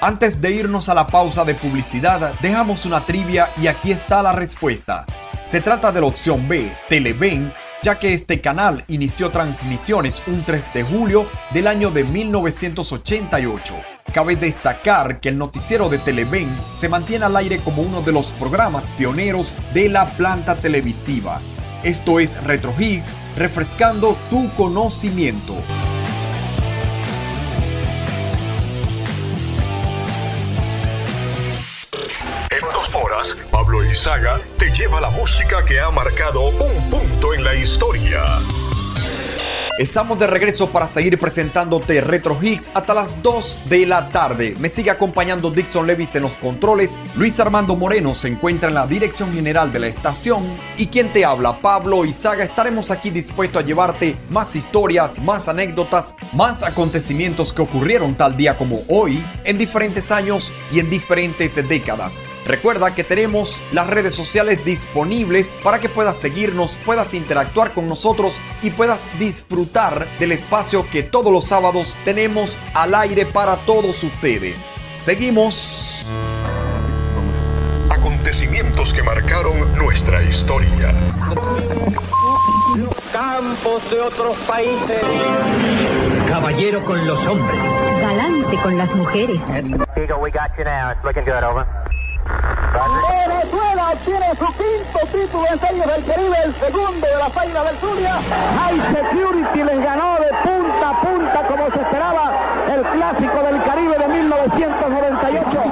Antes 0.00 0.40
de 0.40 0.52
irnos 0.52 0.88
a 0.88 0.94
la 0.94 1.06
pausa 1.06 1.44
de 1.44 1.54
publicidad, 1.54 2.34
dejamos 2.40 2.84
una 2.84 3.06
trivia 3.06 3.50
y 3.56 3.68
aquí 3.68 3.90
está 3.90 4.22
la 4.22 4.32
respuesta. 4.32 5.06
Se 5.46 5.60
trata 5.60 5.92
de 5.92 6.00
la 6.00 6.06
opción 6.06 6.48
B, 6.48 6.76
Televen, 6.88 7.52
ya 7.82 7.98
que 7.98 8.14
este 8.14 8.40
canal 8.40 8.84
inició 8.88 9.30
transmisiones 9.30 10.22
un 10.26 10.44
3 10.44 10.74
de 10.74 10.82
julio 10.82 11.26
del 11.52 11.66
año 11.66 11.90
de 11.90 12.04
1988. 12.04 13.74
Cabe 14.12 14.36
destacar 14.36 15.20
que 15.20 15.28
el 15.30 15.38
noticiero 15.38 15.88
de 15.88 15.98
Televen 15.98 16.48
se 16.74 16.88
mantiene 16.88 17.26
al 17.26 17.36
aire 17.36 17.58
como 17.58 17.82
uno 17.82 18.00
de 18.02 18.12
los 18.12 18.30
programas 18.32 18.90
pioneros 18.98 19.54
de 19.74 19.88
la 19.88 20.06
planta 20.06 20.54
televisiva. 20.56 21.40
Esto 21.82 22.20
es 22.20 22.42
Retro 22.44 22.74
Higgs, 22.78 23.08
refrescando 23.36 24.16
tu 24.30 24.50
conocimiento. 24.54 25.54
Pablo 33.50 33.84
Izaga 33.84 34.40
te 34.58 34.70
lleva 34.70 35.00
la 35.00 35.10
música 35.10 35.64
que 35.64 35.80
ha 35.80 35.90
marcado 35.90 36.48
un 36.48 36.90
punto 36.90 37.32
en 37.34 37.44
la 37.44 37.54
historia. 37.54 38.22
Estamos 39.76 40.20
de 40.20 40.28
regreso 40.28 40.70
para 40.70 40.86
seguir 40.86 41.18
presentándote 41.18 42.00
Retro 42.00 42.38
Hits 42.40 42.70
hasta 42.74 42.94
las 42.94 43.20
2 43.24 43.62
de 43.68 43.86
la 43.86 44.08
tarde. 44.10 44.54
Me 44.60 44.68
sigue 44.68 44.92
acompañando 44.92 45.50
Dixon 45.50 45.88
Levis 45.88 46.14
en 46.14 46.22
los 46.22 46.32
controles. 46.34 46.96
Luis 47.16 47.40
Armando 47.40 47.74
Moreno 47.74 48.14
se 48.14 48.28
encuentra 48.28 48.68
en 48.68 48.76
la 48.76 48.86
dirección 48.86 49.34
general 49.34 49.72
de 49.72 49.80
la 49.80 49.88
estación. 49.88 50.44
Y 50.76 50.86
quien 50.86 51.12
te 51.12 51.24
habla, 51.24 51.60
Pablo 51.60 52.04
Izaga, 52.04 52.44
estaremos 52.44 52.92
aquí 52.92 53.10
dispuestos 53.10 53.64
a 53.64 53.66
llevarte 53.66 54.14
más 54.30 54.54
historias, 54.54 55.20
más 55.20 55.48
anécdotas, 55.48 56.14
más 56.34 56.62
acontecimientos 56.62 57.52
que 57.52 57.62
ocurrieron 57.62 58.14
tal 58.14 58.36
día 58.36 58.56
como 58.56 58.82
hoy, 58.88 59.24
en 59.42 59.58
diferentes 59.58 60.12
años 60.12 60.52
y 60.70 60.78
en 60.78 60.88
diferentes 60.88 61.56
décadas. 61.68 62.12
Recuerda 62.46 62.94
que 62.94 63.04
tenemos 63.04 63.64
las 63.72 63.86
redes 63.88 64.14
sociales 64.14 64.64
disponibles 64.66 65.54
para 65.64 65.80
que 65.80 65.88
puedas 65.88 66.18
seguirnos, 66.18 66.78
puedas 66.84 67.14
interactuar 67.14 67.72
con 67.72 67.88
nosotros 67.88 68.38
y 68.62 68.70
puedas 68.70 69.10
disfrutar 69.18 69.63
del 70.18 70.32
espacio 70.32 70.88
que 70.90 71.02
todos 71.02 71.32
los 71.32 71.46
sábados 71.46 71.96
tenemos 72.04 72.58
al 72.74 72.94
aire 72.94 73.26
para 73.26 73.56
todos 73.56 74.02
ustedes. 74.02 74.66
Seguimos. 74.94 76.06
Acontecimientos 77.90 78.92
que 78.92 79.02
marcaron 79.02 79.76
nuestra 79.76 80.22
historia. 80.22 80.92
Campos 83.12 83.90
de 83.90 84.00
otros 84.00 84.36
países. 84.46 85.02
Caballero 86.28 86.84
con 86.84 87.06
los 87.06 87.18
hombres. 87.26 87.62
Galante 88.00 88.56
con 88.62 88.76
las 88.76 88.90
mujeres. 88.94 89.40
Eagle, 89.96 90.16
we 90.20 90.30
got 90.30 90.50
you 90.58 90.64
now. 90.64 90.92
It's 90.92 91.04
looking 91.04 91.24
good, 91.24 91.42
over. 91.42 91.66
Venezuela 92.24 93.90
obtiene 93.92 94.26
su 94.38 94.46
quinto 94.54 94.98
título 95.12 95.44
en 95.50 95.58
Series 95.58 95.86
del 95.86 96.04
Caribe, 96.04 96.36
el 96.44 96.54
segundo 96.54 97.06
de 97.06 97.18
la 97.18 97.30
Feira 97.30 97.64
del 97.64 97.76
Zulia. 97.76 98.14
High 98.56 98.80
Security 98.94 99.62
les 99.62 99.80
ganó 99.82 100.18
de 100.18 100.28
punta 100.42 100.88
a 100.88 101.00
punta 101.00 101.46
como 101.46 101.70
se 101.70 101.80
esperaba 101.80 102.32
el 102.74 102.82
clásico 102.82 103.42
del 103.42 103.62
Caribe 103.62 103.98
de 103.98 104.08
1998. 104.08 105.62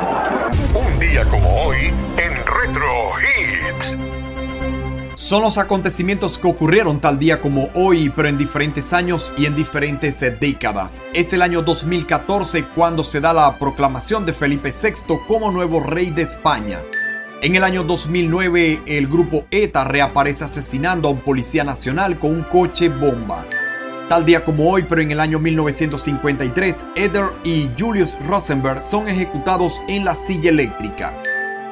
Un 0.75 0.99
día 1.01 1.25
como 1.27 1.65
hoy 1.65 1.95
en 2.17 2.35
Retro 2.47 3.13
Hits. 3.21 4.22
Son 5.23 5.41
los 5.41 5.57
acontecimientos 5.57 6.37
que 6.37 6.49
ocurrieron 6.49 7.01
tal 7.01 7.21
día 7.21 7.41
como 7.41 7.71
hoy, 7.75 8.11
pero 8.11 8.27
en 8.27 8.37
diferentes 8.37 8.93
años 8.93 9.33
y 9.39 9.47
en 9.47 9.55
diferentes 9.55 10.19
décadas. 10.41 11.01
Es 11.15 11.33
el 11.33 11.43
año 11.43 11.63
2014 11.63 12.65
cuando 12.75 13.05
se 13.05 13.21
da 13.21 13.33
la 13.33 13.57
proclamación 13.57 14.27
de 14.27 14.33
Felipe 14.33 14.73
VI 14.73 15.19
como 15.29 15.53
nuevo 15.53 15.79
rey 15.79 16.11
de 16.11 16.23
España. 16.23 16.81
En 17.41 17.55
el 17.55 17.63
año 17.63 17.85
2009, 17.85 18.83
el 18.85 19.07
grupo 19.07 19.47
ETA 19.53 19.85
reaparece 19.85 20.43
asesinando 20.43 21.07
a 21.07 21.13
un 21.13 21.21
policía 21.21 21.63
nacional 21.63 22.19
con 22.19 22.33
un 22.33 22.43
coche 22.43 22.89
bomba. 22.89 23.47
Tal 24.09 24.27
día 24.27 24.45
como 24.45 24.69
hoy, 24.73 24.85
pero 24.89 25.03
en 25.03 25.13
el 25.13 25.21
año 25.21 25.39
1953, 25.39 26.85
Eder 26.97 27.27
y 27.45 27.71
Julius 27.79 28.19
Rosenberg 28.27 28.83
son 28.83 29.07
ejecutados 29.07 29.83
en 29.87 30.05
la 30.05 30.17
silla 30.17 30.51
eléctrica. 30.51 31.15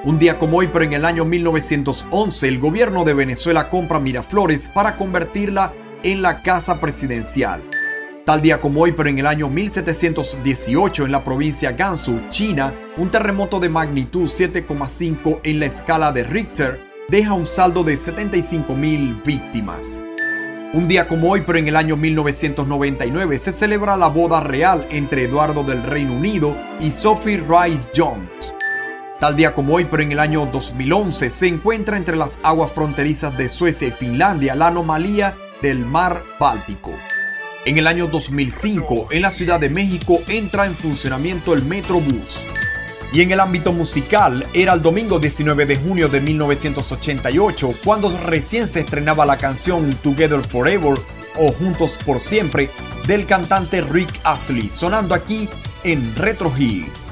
Un 0.03 0.19
día 0.19 0.39
como 0.39 0.57
hoy, 0.57 0.71
pero 0.73 0.87
en 0.87 0.95
el 0.95 1.05
año 1.05 1.27
1911, 1.27 2.49
el 2.49 2.59
gobierno 2.59 3.05
de 3.05 3.13
Venezuela 3.13 3.69
compra 3.69 4.01
Miraflores 4.01 4.69
para 4.69 4.97
convertirla 4.97 5.75
en 6.03 6.23
la 6.23 6.43
casa 6.43 6.81
presidencial. 6.81 7.63
Tal 8.25 8.41
día 8.41 8.63
como 8.63 8.81
hoy, 8.81 8.93
pero 8.93 9.11
en 9.11 9.19
el 9.19 9.27
año 9.27 9.49
1718, 9.49 11.05
en 11.05 11.13
la 11.13 11.23
provincia 11.23 11.73
Gansu, 11.73 12.19
China, 12.31 12.73
un 12.97 13.11
terremoto 13.11 13.61
de 13.61 13.69
magnitud 13.69 14.25
7,5 14.25 15.41
en 15.43 15.61
la 15.61 15.67
escala 15.67 16.13
de 16.13 16.25
Richter 16.25 16.81
deja 17.11 17.35
un 17.35 17.45
saldo 17.45 17.85
de 17.85 17.99
75.000 17.99 19.23
víctimas. 19.23 20.01
Un 20.73 20.89
día 20.89 21.09
como 21.09 21.31
hoy, 21.31 21.43
pero 21.45 21.59
en 21.59 21.69
el 21.69 21.77
año 21.77 21.97
1999, 21.97 23.39
se 23.39 23.53
celebra 23.53 23.99
la 23.99 24.09
boda 24.09 24.41
real 24.41 24.87
entre 24.91 25.25
Eduardo 25.25 25.63
del 25.63 25.83
Reino 25.83 26.15
Unido 26.15 26.57
y 26.79 26.91
Sophie 26.93 27.43
Rice 27.47 27.89
Jones. 27.95 28.55
Tal 29.21 29.37
día 29.37 29.55
como 29.55 29.75
hoy, 29.75 29.85
pero 29.85 30.03
en 30.03 30.13
el 30.13 30.19
año 30.19 30.49
2011, 30.51 31.29
se 31.29 31.47
encuentra 31.47 31.99
entre 31.99 32.17
las 32.17 32.41
aguas 32.43 32.73
fronterizas 32.73 33.37
de 33.37 33.51
Suecia 33.51 33.89
y 33.89 33.91
Finlandia 33.91 34.55
la 34.55 34.69
anomalía 34.69 35.37
del 35.61 35.85
mar 35.85 36.25
Báltico. 36.39 36.95
En 37.67 37.77
el 37.77 37.87
año 37.87 38.07
2005, 38.07 39.09
en 39.11 39.21
la 39.21 39.31
Ciudad 39.31 39.61
de 39.61 39.69
México, 39.69 40.19
entra 40.27 40.65
en 40.65 40.75
funcionamiento 40.75 41.53
el 41.53 41.63
Metrobús. 41.67 42.47
Y 43.13 43.21
en 43.21 43.31
el 43.31 43.41
ámbito 43.41 43.75
musical, 43.75 44.47
era 44.55 44.73
el 44.73 44.81
domingo 44.81 45.19
19 45.19 45.67
de 45.67 45.77
junio 45.77 46.09
de 46.09 46.23
1988, 46.23 47.75
cuando 47.85 48.09
recién 48.25 48.69
se 48.69 48.81
estrenaba 48.81 49.27
la 49.27 49.37
canción 49.37 49.93
Together 50.03 50.41
Forever 50.41 50.99
o 51.37 51.53
Juntos 51.53 51.99
por 52.07 52.21
Siempre 52.21 52.71
del 53.07 53.27
cantante 53.27 53.83
Rick 53.83 54.19
Astley, 54.25 54.71
sonando 54.71 55.15
aquí 55.15 55.47
en 55.85 56.17
Retro 56.17 56.51
Hits. 56.57 57.10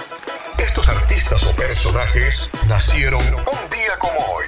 Estos 0.66 0.90
artistas 0.90 1.46
o 1.46 1.56
personajes 1.56 2.50
nacieron 2.68 3.22
un 3.24 3.70
día 3.70 3.96
como 4.00 4.20
hoy. 4.34 4.46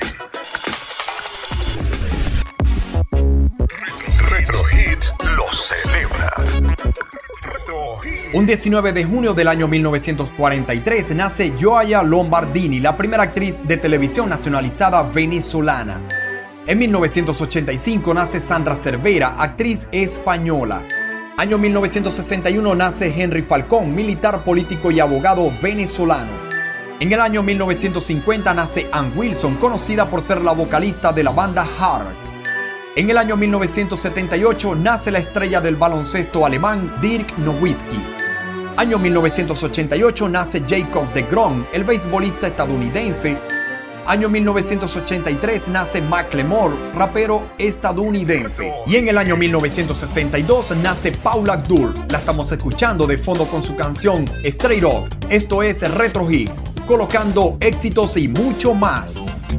Retro, 4.28 4.60
Hits 4.72 5.14
lo 5.36 5.54
celebra. 5.54 6.34
Un 8.34 8.46
19 8.48 8.94
de 8.94 9.04
junio 9.06 9.36
del 9.36 9.48
año 9.48 9.68
1943 9.68 11.16
nace 11.16 11.54
Joaya 11.60 12.02
Lombardini, 12.02 12.80
la 12.80 12.98
primera 12.98 13.24
actriz 13.24 13.66
de 13.68 13.78
televisión 13.78 14.28
nacionalizada 14.28 15.04
venezolana. 15.04 16.02
En 16.66 16.80
1985 16.80 18.14
nace 18.16 18.40
Sandra 18.40 18.76
Cervera, 18.76 19.36
actriz 19.38 19.88
española. 19.92 20.82
Año 21.40 21.60
1961 21.60 22.74
nace 22.74 23.14
Henry 23.16 23.44
Falcón, 23.44 23.94
militar 23.94 24.44
político 24.44 24.90
y 24.90 25.00
abogado 25.00 25.54
venezolano. 25.62 26.32
En 27.00 27.14
el 27.14 27.22
año 27.22 27.44
1950 27.44 28.56
nace 28.56 28.90
Ann 28.92 29.14
Wilson, 29.16 29.58
conocida 29.58 30.10
por 30.10 30.24
ser 30.24 30.42
la 30.42 30.54
vocalista 30.54 31.14
de 31.14 31.24
la 31.24 31.30
banda 31.30 31.64
Heart. 31.64 32.18
En 32.96 33.12
el 33.12 33.20
año 33.20 33.38
1978 33.38 34.74
nace 34.74 35.12
la 35.12 35.20
estrella 35.20 35.62
del 35.62 35.76
baloncesto 35.76 36.44
alemán 36.44 36.96
Dirk 37.04 37.38
Nowitzki. 37.38 38.04
Año 38.76 38.98
1988 38.98 40.30
nace 40.30 40.64
Jacob 40.68 41.14
de 41.14 41.22
Grom, 41.22 41.66
el 41.72 41.84
beisbolista 41.84 42.48
estadounidense. 42.48 43.38
Año 44.08 44.30
1983 44.30 45.68
nace 45.68 46.02
Macklemore, 46.02 46.94
rapero 46.94 47.50
estadounidense. 47.58 48.74
Y 48.86 48.96
en 48.96 49.10
el 49.10 49.18
año 49.18 49.36
1962 49.36 50.78
nace 50.78 51.12
Paula 51.12 51.56
Abdul. 51.56 51.94
La 52.08 52.20
estamos 52.20 52.50
escuchando 52.54 53.06
de 53.06 53.18
fondo 53.18 53.46
con 53.48 53.62
su 53.62 53.76
canción 53.76 54.24
Straight 54.46 54.86
Up. 54.86 55.10
Esto 55.30 55.62
es 55.62 55.82
Retro 55.94 56.32
Hits, 56.32 56.62
colocando 56.88 57.58
éxitos 57.60 58.16
y 58.16 58.30
mucho 58.30 58.74
más. 58.74 59.50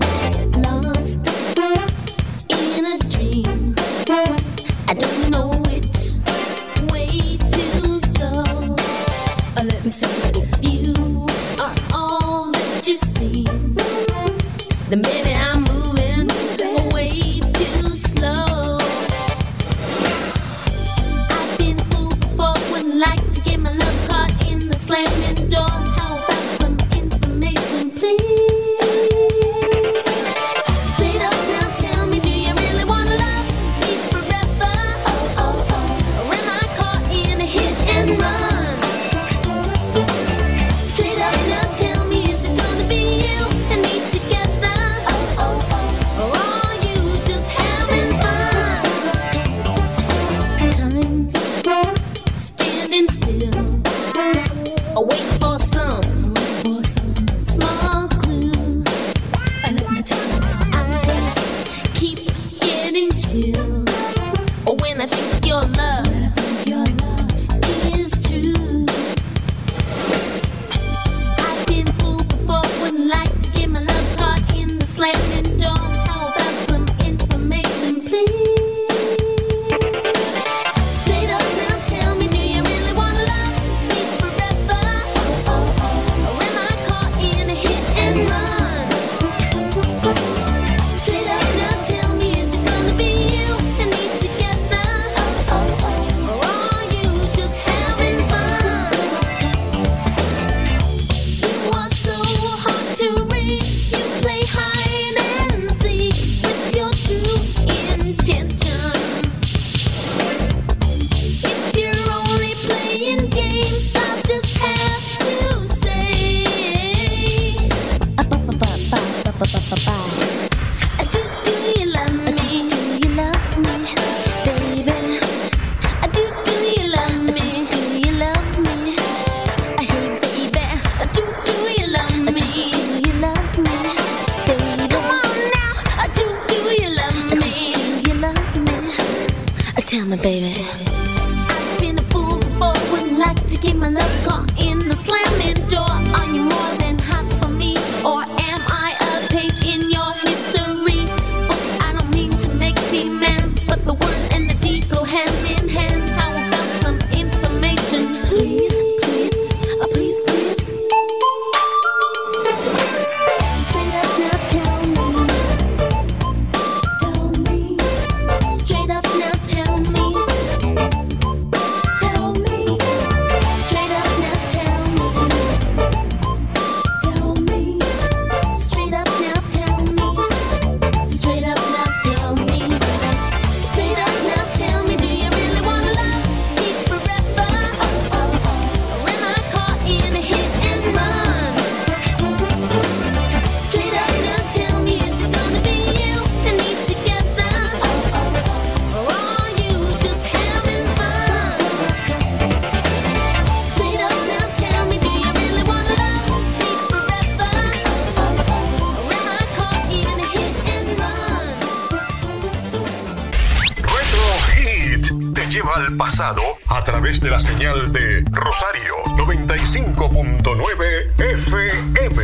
Al 215.78 215.96
pasado 215.96 216.42
a 216.68 216.82
través 216.82 217.20
de 217.20 217.30
la 217.30 217.38
señal 217.38 217.92
de 217.92 218.24
Rosario 218.30 218.94
95.9 219.16 221.12
FM. 221.18 222.22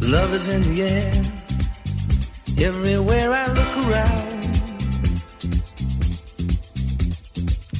Love 0.00 0.34
is 0.34 0.48
in 0.48 0.62
the 0.62 0.82
air. 0.82 1.12
Everywhere 2.66 3.32
I 3.32 3.46
look 3.52 3.76
around. 3.84 4.30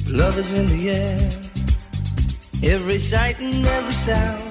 Love 0.09 0.37
is 0.37 0.53
in 0.53 0.65
the 0.67 0.91
air. 0.91 1.19
Every 2.63 2.99
sight 2.99 3.41
and 3.41 3.65
every 3.65 3.93
sound. 3.93 4.50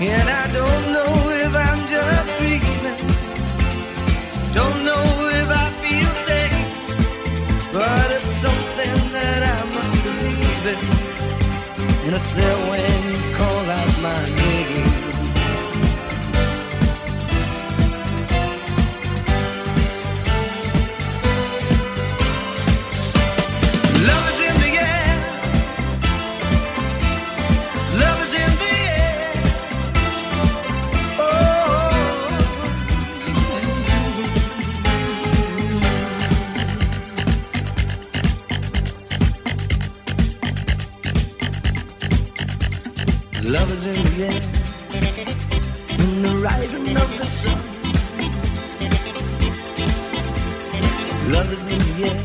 And 0.00 0.28
I 0.30 0.46
don't 0.52 0.92
know 0.92 1.12
if 1.42 1.56
I'm 1.56 1.88
just 1.88 2.36
dreaming. 2.38 2.98
Don't 4.54 4.84
know 4.84 5.04
if 5.40 5.48
I 5.50 5.66
feel 5.82 6.12
safe. 6.28 7.72
But 7.72 8.06
it's 8.12 8.30
something 8.46 8.96
that 9.10 9.42
I 9.42 9.58
must 9.74 9.94
believe 10.04 10.66
in. 10.72 10.78
And 12.06 12.14
it's 12.14 12.32
there 12.32 12.58
when 12.70 13.10
you 13.10 13.34
call 13.34 13.64
out 13.68 14.00
my 14.00 14.24
name. 14.36 14.77
Rising 46.48 46.96
of 47.04 47.10
the 47.18 47.26
sun. 47.38 47.58
Love 51.34 51.48
is 51.56 51.64
in 51.74 51.80
the 51.86 51.94
air. 52.08 52.20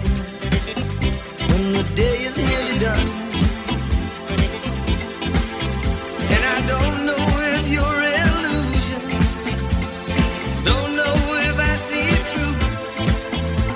When 1.49 1.63
the 1.77 1.85
day 2.01 2.15
is 2.27 2.35
nearly 2.47 2.77
done. 2.87 3.07
And 6.33 6.43
I 6.55 6.59
don't 6.73 6.97
know 7.07 7.23
if 7.57 7.63
you're 7.75 8.01
illusion. 8.21 9.01
Don't 10.69 10.91
know 10.99 11.15
if 11.49 11.55
I 11.71 11.73
see 11.87 12.05
it 12.17 12.23
true. 12.31 12.55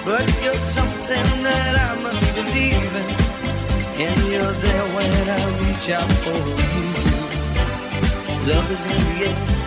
But 0.07 0.25
you're 0.43 0.63
something 0.77 1.27
that 1.47 1.73
I 1.87 1.91
must 2.05 2.25
believe 2.39 2.91
in. 3.01 3.07
And 4.05 4.17
you're 4.31 4.55
there 4.65 4.85
when 4.95 5.13
I 5.37 5.41
reach 5.63 5.87
out 5.99 6.11
for 6.23 6.39
you. 6.73 6.87
Love 8.49 8.67
is 8.75 8.83
in 8.93 8.99
the 9.07 9.15
air. 9.29 9.66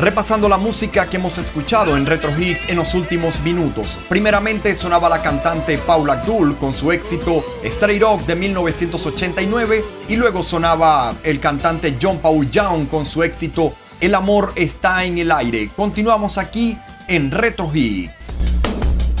Repasando 0.00 0.48
la 0.48 0.56
música 0.56 1.04
que 1.10 1.18
hemos 1.18 1.36
escuchado 1.36 1.94
en 1.94 2.06
Retro 2.06 2.32
Hits 2.34 2.70
en 2.70 2.76
los 2.76 2.94
últimos 2.94 3.42
minutos. 3.42 4.00
Primeramente 4.08 4.74
sonaba 4.74 5.10
la 5.10 5.20
cantante 5.20 5.76
Paula 5.76 6.14
Abdul 6.14 6.56
con 6.56 6.72
su 6.72 6.90
éxito 6.90 7.44
Straight 7.62 8.02
Up 8.02 8.24
de 8.24 8.34
1989 8.34 9.84
y 10.08 10.16
luego 10.16 10.42
sonaba 10.42 11.14
el 11.22 11.38
cantante 11.38 11.98
John 12.00 12.16
Paul 12.16 12.50
Young 12.50 12.88
con 12.88 13.04
su 13.04 13.22
éxito 13.22 13.74
El 14.00 14.14
amor 14.14 14.54
está 14.56 15.04
en 15.04 15.18
el 15.18 15.30
aire. 15.30 15.68
Continuamos 15.76 16.38
aquí 16.38 16.78
en 17.06 17.30
Retro 17.30 17.70
Hits. 17.70 18.38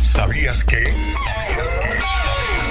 ¿Sabías 0.02 0.64
que? 0.64 0.82
¿Sabías 0.86 1.68
que? 1.68 2.00
¿Sabías? 2.22 2.70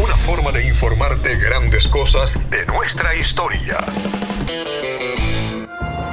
Una 0.00 0.16
forma 0.16 0.52
de 0.52 0.68
informarte 0.68 1.38
grandes 1.38 1.88
cosas 1.88 2.38
de 2.50 2.64
nuestra 2.66 3.16
historia. 3.16 3.78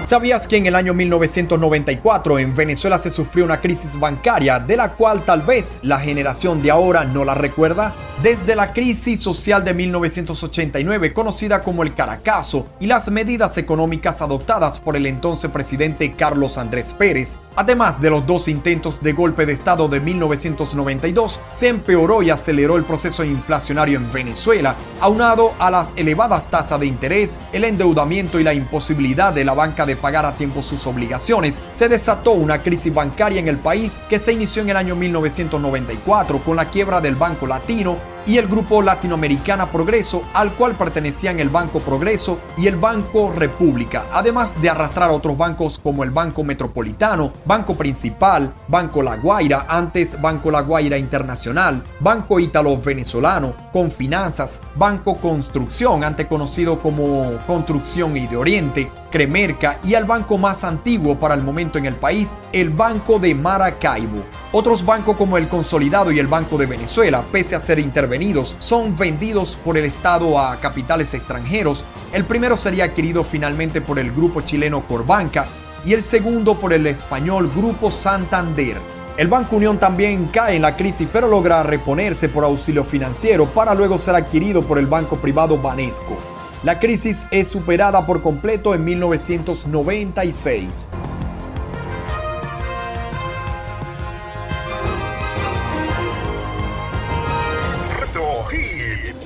¿Sabías 0.06 0.48
que 0.48 0.58
en 0.58 0.68
el 0.68 0.76
año 0.76 0.94
1994 0.94 2.38
en 2.38 2.54
Venezuela 2.54 3.00
se 3.00 3.10
sufrió 3.10 3.44
una 3.44 3.60
crisis 3.60 4.00
bancaria 4.00 4.60
de 4.60 4.78
la 4.78 4.92
cual 4.92 5.26
tal 5.26 5.42
vez 5.42 5.80
la 5.82 6.00
generación 6.00 6.62
de 6.62 6.70
ahora 6.70 7.06
no 7.06 7.26
la 7.26 7.34
recuerda? 7.34 7.92
Desde 8.22 8.56
la 8.56 8.72
crisis 8.72 9.20
social 9.20 9.66
de 9.66 9.74
1989, 9.74 11.12
conocida 11.12 11.64
como 11.64 11.82
el 11.82 11.96
Caracazo, 11.96 12.68
y 12.80 12.86
las 12.86 13.10
medidas 13.10 13.58
económicas 13.58 14.22
adoptadas 14.22 14.78
por 14.78 14.96
el 14.96 15.08
entonces 15.08 15.50
presidente 15.50 16.14
Carlos 16.14 16.60
Andrés 16.60 16.94
Pérez, 16.94 17.38
además 17.56 18.02
de 18.02 18.10
los 18.10 18.26
dos 18.26 18.48
intentos 18.48 19.02
de 19.02 19.14
golpe 19.14 19.46
de 19.46 19.54
Estado 19.54 19.88
de 19.88 20.00
1992, 20.00 21.42
se 21.52 21.70
empeoró 21.70 22.24
y 22.24 22.30
aceleró 22.30 22.78
el 22.78 22.84
proceso 22.84 23.24
inflacionario 23.24 23.98
en 23.98 24.12
Venezuela, 24.12 24.76
aunado 25.00 25.54
a 25.60 25.72
las 25.72 25.96
elevadas 25.96 26.50
tasas 26.50 26.80
de 26.80 26.88
interés, 26.88 27.40
el 27.54 27.64
endeudamiento 27.64 28.40
y 28.40 28.44
la 28.44 28.54
imposibilidad 28.54 29.34
de 29.34 29.46
la 29.46 29.54
banca 29.54 29.86
de 29.86 29.96
pagar 29.96 30.26
a 30.26 30.36
tiempo 30.36 30.62
sus 30.62 30.86
obligaciones, 30.88 31.62
se 31.74 31.90
desató 31.90 32.32
una 32.32 32.62
crisis 32.62 32.94
bancaria 32.94 33.40
en 33.40 33.48
el 33.48 33.58
país 33.58 34.00
que 34.10 34.20
se 34.20 34.34
inició 34.34 34.62
en 34.62 34.70
el 34.70 34.78
año 34.78 34.96
1994 34.96 36.40
con 36.40 36.56
la 36.56 36.70
quiebra 36.70 37.02
del 37.02 37.16
Banco 37.16 37.48
Latino 37.48 38.15
y 38.26 38.38
el 38.38 38.48
Grupo 38.48 38.82
Latinoamericana 38.82 39.70
Progreso, 39.70 40.24
al 40.34 40.54
cual 40.54 40.76
pertenecían 40.76 41.40
el 41.40 41.50
Banco 41.50 41.80
Progreso 41.80 42.40
y 42.58 42.68
el 42.68 42.76
Banco 42.76 43.32
República, 43.32 44.06
además 44.12 44.62
de 44.62 44.70
arrastrar 44.70 45.12
otros 45.12 45.38
bancos 45.38 45.80
como 45.82 46.04
el 46.04 46.12
Banco 46.12 46.44
Metropolitano, 46.44 47.32
Banco 47.46 47.76
Principal, 47.76 48.54
Banco 48.68 49.02
La 49.02 49.18
Guaira, 49.18 49.66
antes 49.68 50.20
Banco 50.22 50.52
La 50.52 50.62
Guaira 50.62 50.98
Internacional, 50.98 51.84
Banco 52.00 52.40
Ítalo 52.40 52.78
Venezolano, 52.78 53.54
Confinanzas, 53.72 54.62
Banco 54.76 55.18
Construcción, 55.18 56.04
antes 56.04 56.28
conocido 56.28 56.80
como 56.80 57.38
Construcción 57.48 58.18
y 58.18 58.28
de 58.28 58.38
Oriente, 58.38 58.90
Cremerca 59.16 59.80
y 59.82 59.96
al 59.96 60.04
banco 60.04 60.38
más 60.38 60.66
antiguo 60.66 61.18
para 61.18 61.36
el 61.36 61.42
momento 61.42 61.78
en 61.78 61.86
el 61.86 61.96
país, 61.96 62.36
el 62.52 62.70
Banco 62.70 63.18
de 63.18 63.34
Maracaibo. 63.34 64.26
Otros 64.52 64.86
bancos 64.86 65.16
como 65.16 65.38
el 65.38 65.48
Consolidado 65.48 66.12
y 66.12 66.20
el 66.20 66.28
Banco 66.28 66.58
de 66.58 66.66
Venezuela, 66.66 67.24
pese 67.32 67.56
a 67.56 67.62
ser 67.62 67.80
intervenidos, 67.80 68.58
son 68.60 68.98
vendidos 68.98 69.58
por 69.64 69.78
el 69.78 69.86
Estado 69.86 70.38
a 70.38 70.58
capitales 70.60 71.14
extranjeros. 71.14 71.86
El 72.12 72.26
primero 72.26 72.58
sería 72.58 72.84
adquirido 72.84 73.24
finalmente 73.24 73.80
por 73.80 74.00
el 74.00 74.12
grupo 74.12 74.42
chileno 74.42 74.86
Corbanca 74.86 75.46
y 75.86 75.94
el 75.94 76.04
segundo 76.04 76.60
por 76.60 76.74
el 76.74 76.86
español 76.86 77.50
Grupo 77.56 77.92
Santander. 77.92 78.82
El 79.16 79.30
Banco 79.30 79.56
Unión 79.56 79.78
también 79.78 80.26
cae 80.26 80.58
en 80.58 80.62
la 80.62 80.76
crisis 80.76 81.08
pero 81.10 81.30
logra 81.30 81.64
reponerse 81.64 82.28
por 82.28 82.44
auxilio 82.44 82.84
financiero 82.84 83.46
para 83.46 83.74
luego 83.74 83.98
ser 83.98 84.18
adquirido 84.18 84.62
por 84.64 84.78
el 84.78 84.88
banco 84.88 85.16
privado 85.16 85.58
Banesco. 85.58 86.35
La 86.66 86.80
crisis 86.80 87.28
es 87.30 87.48
superada 87.48 88.08
por 88.08 88.24
completo 88.24 88.74
en 88.74 88.84
1996. 88.84 90.88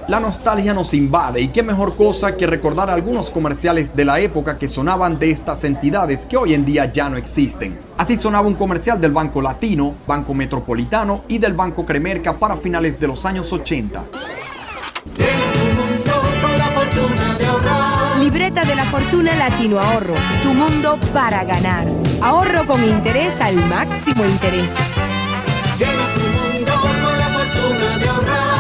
La 0.10 0.20
nostalgia 0.20 0.74
nos 0.74 0.94
invade 0.94 1.40
y 1.40 1.48
qué 1.48 1.64
mejor 1.64 1.96
cosa 1.96 2.36
que 2.36 2.46
recordar 2.46 2.90
algunos 2.90 3.30
comerciales 3.30 3.96
de 3.96 4.04
la 4.04 4.20
época 4.20 4.58
que 4.58 4.68
sonaban 4.68 5.18
de 5.18 5.32
estas 5.32 5.64
entidades 5.64 6.26
que 6.26 6.36
hoy 6.36 6.54
en 6.54 6.66
día 6.66 6.92
ya 6.92 7.10
no 7.10 7.16
existen. 7.16 7.80
Así 7.96 8.18
sonaba 8.18 8.50
un 8.50 8.56
comercial 8.56 9.00
del 9.00 9.14
Banco 9.14 9.42
Latino, 9.42 9.96
Banco 10.06 10.34
Metropolitano 10.34 11.24
y 11.30 11.38
del 11.38 11.54
Banco 11.54 11.86
Cremerca 11.86 12.34
para 12.34 12.58
finales 12.58 13.00
de 13.00 13.08
los 13.08 13.26
años 13.26 13.54
80. 13.54 14.04
Libreta 18.40 18.64
de 18.64 18.74
la 18.74 18.86
Fortuna 18.86 19.36
Latino 19.36 19.82
Ahorro, 19.82 20.16
tu 20.42 20.54
mundo 20.54 20.98
para 21.12 21.44
ganar. 21.44 21.86
Ahorro 22.22 22.66
con 22.66 22.82
interés 22.82 23.42
al 23.42 23.58
máximo 23.66 24.24
interés. 24.26 24.70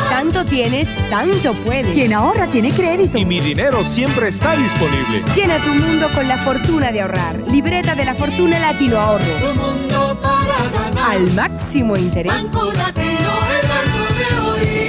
Tanto 0.09 0.43
tienes, 0.43 0.89
tanto 1.09 1.53
puedes. 1.63 1.93
Quien 1.93 2.11
ahorra 2.11 2.47
tiene 2.47 2.71
crédito. 2.71 3.17
Y 3.17 3.23
mi 3.23 3.39
dinero 3.39 3.85
siempre 3.85 4.27
está 4.27 4.57
disponible. 4.57 5.23
Llena 5.33 5.63
tu 5.63 5.73
mundo 5.73 6.09
con 6.13 6.27
la 6.27 6.37
fortuna 6.39 6.91
de 6.91 6.99
ahorrar. 6.99 7.37
Libreta 7.49 7.95
de 7.95 8.03
la 8.03 8.15
Fortuna 8.15 8.59
Latino 8.59 8.99
Ahorro. 8.99 9.23
Tu 9.23 9.61
mundo 9.61 10.19
para 10.21 10.91
ganar. 10.91 11.11
Al 11.11 11.31
máximo 11.31 11.95
interés. 11.95 12.33
Banco 12.33 12.65
Latino, 12.73 13.31
el 13.61 13.67
banco 13.69 14.13
de 14.13 14.75
hoy. 14.81 14.88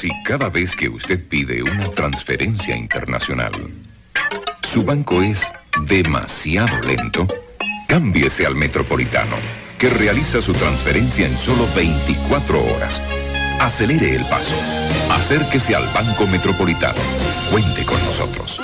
Si 0.00 0.08
cada 0.22 0.48
vez 0.48 0.74
que 0.74 0.88
usted 0.88 1.22
pide 1.22 1.62
una 1.62 1.90
transferencia 1.90 2.74
internacional, 2.74 3.52
su 4.62 4.82
banco 4.82 5.20
es 5.20 5.52
demasiado 5.86 6.80
lento, 6.80 7.28
cámbiese 7.86 8.46
al 8.46 8.54
Metropolitano, 8.54 9.36
que 9.76 9.90
realiza 9.90 10.40
su 10.40 10.54
transferencia 10.54 11.26
en 11.26 11.36
solo 11.36 11.68
24 11.76 12.64
horas. 12.64 13.02
Acelere 13.60 14.14
el 14.14 14.24
paso. 14.24 14.56
Acérquese 15.10 15.76
al 15.76 15.86
Banco 15.92 16.26
Metropolitano. 16.26 17.02
Cuente 17.50 17.84
con 17.84 18.02
nosotros. 18.06 18.58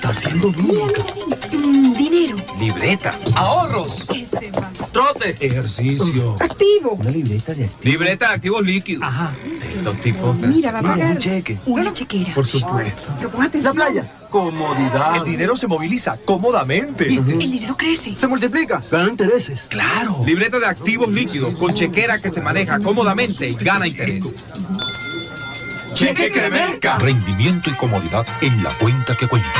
Está 0.00 0.08
haciendo. 0.12 0.48
Mm, 0.48 1.92
dinero. 1.92 2.36
Libreta. 2.58 3.14
Ahorros. 3.34 4.06
Trote. 4.92 5.36
Ejercicio. 5.38 6.36
Activo. 6.40 6.92
Una 6.92 7.10
libreta 7.10 7.52
de 7.52 7.68
Libreta 7.82 8.28
de 8.28 8.34
activos 8.34 8.62
líquidos. 8.64 9.02
Ajá. 9.04 9.30
Estos 9.76 10.00
tipos. 10.00 10.34
Mira, 10.38 10.72
va 10.72 10.78
a 10.78 10.82
pagar 10.82 11.10
un 11.10 11.18
cheque. 11.18 11.58
Una 11.66 11.92
chequera. 11.92 12.32
Por 12.32 12.46
supuesto. 12.46 13.12
Pero 13.18 13.28
pon 13.28 13.42
atención. 13.42 13.76
La 13.76 13.84
playa. 13.84 14.10
Comodidad. 14.30 15.16
El 15.16 15.24
dinero 15.24 15.54
se 15.54 15.66
moviliza 15.66 16.16
cómodamente. 16.24 17.06
El 17.06 17.26
dinero 17.38 17.76
crece. 17.76 18.14
Se 18.14 18.26
multiplica. 18.26 18.82
Gana 18.90 19.10
intereses. 19.10 19.66
Claro. 19.68 20.22
Libreta 20.24 20.58
de 20.58 20.64
activos 20.64 21.10
líquidos 21.10 21.54
con 21.56 21.74
chequera 21.74 22.22
que 22.22 22.30
se 22.30 22.40
maneja 22.40 22.80
cómodamente 22.80 23.50
y 23.50 23.54
gana 23.54 23.86
interés. 23.86 24.24
Cheque 26.00 26.30
Cremerca. 26.30 26.96
Rendimiento 26.96 27.68
y 27.68 27.74
comodidad 27.74 28.26
en 28.40 28.64
la 28.64 28.72
cuenta 28.78 29.14
que 29.14 29.28
cuenta. 29.28 29.50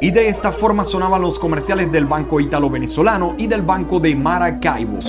Y 0.00 0.10
de 0.10 0.30
esta 0.30 0.50
forma 0.50 0.84
sonaban 0.84 1.20
los 1.20 1.38
comerciales 1.38 1.92
del 1.92 2.06
Banco 2.06 2.40
Ítalo 2.40 2.70
Venezolano 2.70 3.34
y 3.36 3.46
del 3.46 3.60
Banco 3.60 4.00
de 4.00 4.16
Maracaibo. 4.16 5.00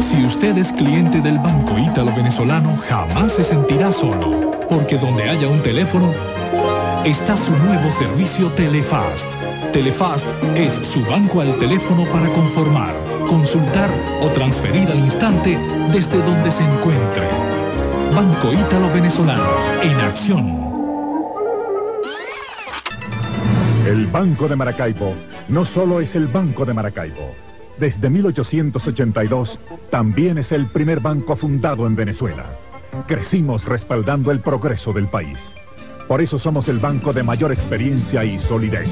Si 0.00 0.24
usted 0.24 0.58
es 0.58 0.72
cliente 0.72 1.20
del 1.20 1.38
Banco 1.38 1.78
Ítalo 1.78 2.12
Venezolano, 2.16 2.76
jamás 2.88 3.34
se 3.34 3.44
sentirá 3.44 3.92
solo, 3.92 4.50
porque 4.68 4.98
donde 4.98 5.30
haya 5.30 5.46
un 5.46 5.62
teléfono, 5.62 6.12
está 7.04 7.36
su 7.36 7.52
nuevo 7.52 7.92
servicio 7.92 8.50
Telefast. 8.50 9.32
Telefast 9.72 10.26
es 10.56 10.74
su 10.74 11.04
banco 11.04 11.40
al 11.40 11.56
teléfono 11.60 12.04
para 12.10 12.32
conformar, 12.32 12.94
consultar 13.26 13.90
o 14.22 14.28
transferir 14.30 14.88
al 14.88 14.98
instante 14.98 15.58
desde 15.92 16.22
donde 16.22 16.50
se 16.50 16.62
encuentre. 16.62 17.28
Banco 18.14 18.52
Ítalo 18.52 18.92
Venezolano, 18.92 19.44
en 19.82 19.96
acción. 19.96 20.66
El 23.86 24.06
Banco 24.06 24.48
de 24.48 24.56
Maracaibo 24.56 25.14
no 25.48 25.64
solo 25.64 26.00
es 26.00 26.14
el 26.14 26.26
Banco 26.26 26.64
de 26.64 26.74
Maracaibo. 26.74 27.34
Desde 27.78 28.08
1882 28.08 29.58
también 29.90 30.38
es 30.38 30.50
el 30.50 30.66
primer 30.66 31.00
banco 31.00 31.36
fundado 31.36 31.86
en 31.86 31.94
Venezuela. 31.94 32.46
Crecimos 33.06 33.64
respaldando 33.66 34.30
el 34.30 34.40
progreso 34.40 34.92
del 34.92 35.08
país. 35.08 35.38
Por 36.08 36.20
eso 36.20 36.38
somos 36.38 36.68
el 36.68 36.78
banco 36.78 37.12
de 37.12 37.22
mayor 37.22 37.52
experiencia 37.52 38.24
y 38.24 38.38
solidez. 38.38 38.88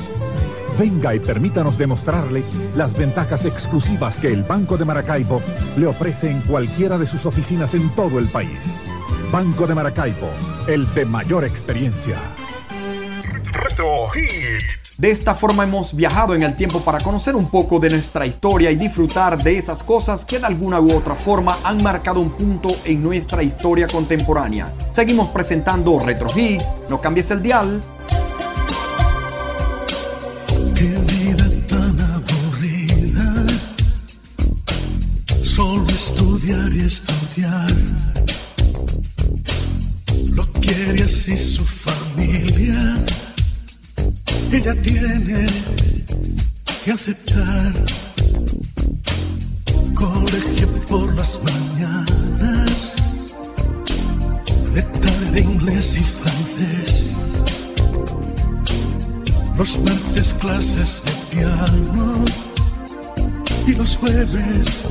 Venga 0.79 1.15
y 1.15 1.21
permítanos 1.21 1.79
demostrarle 1.79 2.43
las 2.75 2.93
ventajas 2.95 3.45
exclusivas 3.45 4.19
que 4.19 4.33
el 4.33 4.43
Banco 4.43 4.77
de 4.77 4.85
Maracaibo 4.85 5.41
le 5.77 5.87
ofrece 5.87 6.31
en 6.31 6.41
cualquiera 6.41 6.99
de 6.99 7.07
sus 7.07 7.25
oficinas 7.27 7.75
en 7.75 7.95
todo 7.95 8.19
el 8.19 8.29
país. 8.29 8.59
Banco 9.31 9.67
de 9.69 9.75
Maracaibo, 9.75 10.31
el 10.67 10.93
de 10.95 11.05
mayor 11.05 11.45
experiencia. 11.45 12.19
De 14.99 15.11
esta 15.11 15.35
forma 15.35 15.65
hemos 15.65 15.95
viajado 15.95 16.35
en 16.35 16.43
el 16.43 16.55
tiempo 16.55 16.81
para 16.81 16.99
conocer 17.01 17.35
un 17.35 17.51
poco 17.51 17.81
de 17.81 17.91
nuestra 17.91 18.27
historia 18.27 18.71
y 18.71 18.77
disfrutar 18.77 19.43
de 19.43 19.59
esas 19.59 19.83
cosas 19.83 20.25
que 20.25 20.39
de 20.39 20.47
alguna 20.47 20.81
u 20.81 20.93
otra 20.93 21.15
forma 21.15 21.57
han 21.65 21.83
marcado 21.83 22.21
un 22.21 22.31
punto 22.31 22.69
en 22.85 23.03
nuestra 23.03 23.43
historia 23.43 23.87
contemporánea. 23.87 24.73
Seguimos 24.93 25.31
presentando 25.31 25.99
Retro 25.99 26.29
Hits, 26.35 26.73
no 26.89 27.01
cambies 27.01 27.31
el 27.33 27.43
dial. 27.43 27.83
Estudiar 36.44 36.74
y 36.74 36.80
estudiar. 36.80 37.72
Lo 40.30 40.44
quiere 40.61 41.04
así 41.04 41.38
su 41.38 41.64
familia. 41.64 43.02
Ella 44.52 44.74
tiene 44.83 45.46
que 46.85 46.92
aceptar. 46.92 47.72
Colegio 49.94 50.68
por 50.88 51.14
las 51.14 51.40
mañanas, 51.42 52.92
de 54.74 54.83
tarde 54.83 55.40
inglés 55.40 55.96
y 55.98 56.04
francés, 56.04 57.14
los 59.57 59.78
martes 59.78 60.35
clases 60.35 61.02
de 61.07 61.37
piano. 61.37 62.24
Y 63.66 63.72
los 63.72 63.96
jueves 63.96 64.85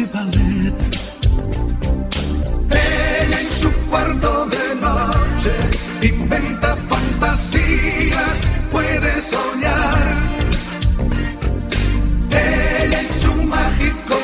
de 0.00 0.06
ballet. 0.06 0.80
Ella 2.70 3.40
en 3.40 3.50
su 3.60 3.70
cuarto 3.90 4.46
de 4.46 4.66
noche 4.86 5.52
inventa 6.02 6.76
fantasías, 6.76 8.38
puede 8.72 9.20
soñar. 9.20 10.04
Ella 12.30 13.00
en 13.00 13.12
su 13.22 13.32
mágico 13.54 14.16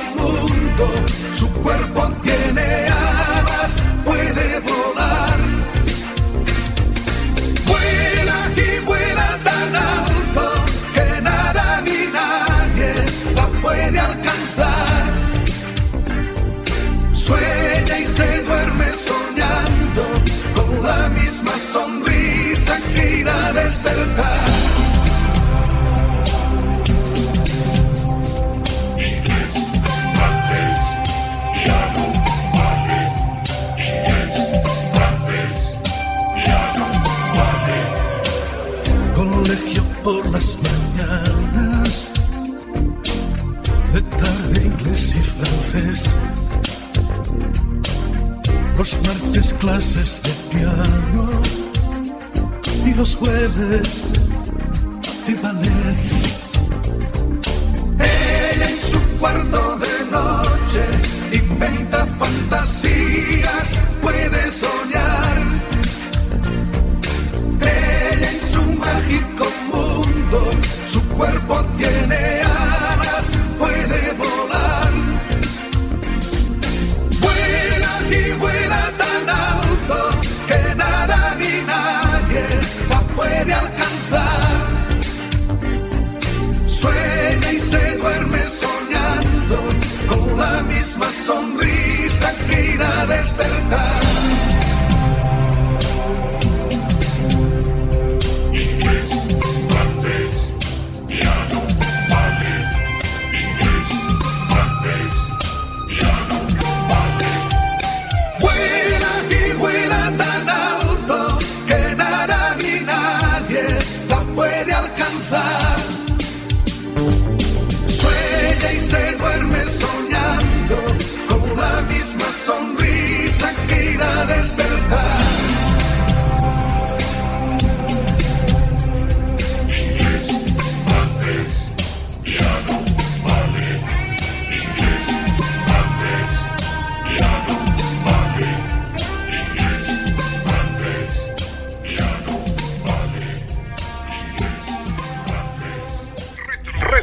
irá 23.97 24.53
a 24.53 24.56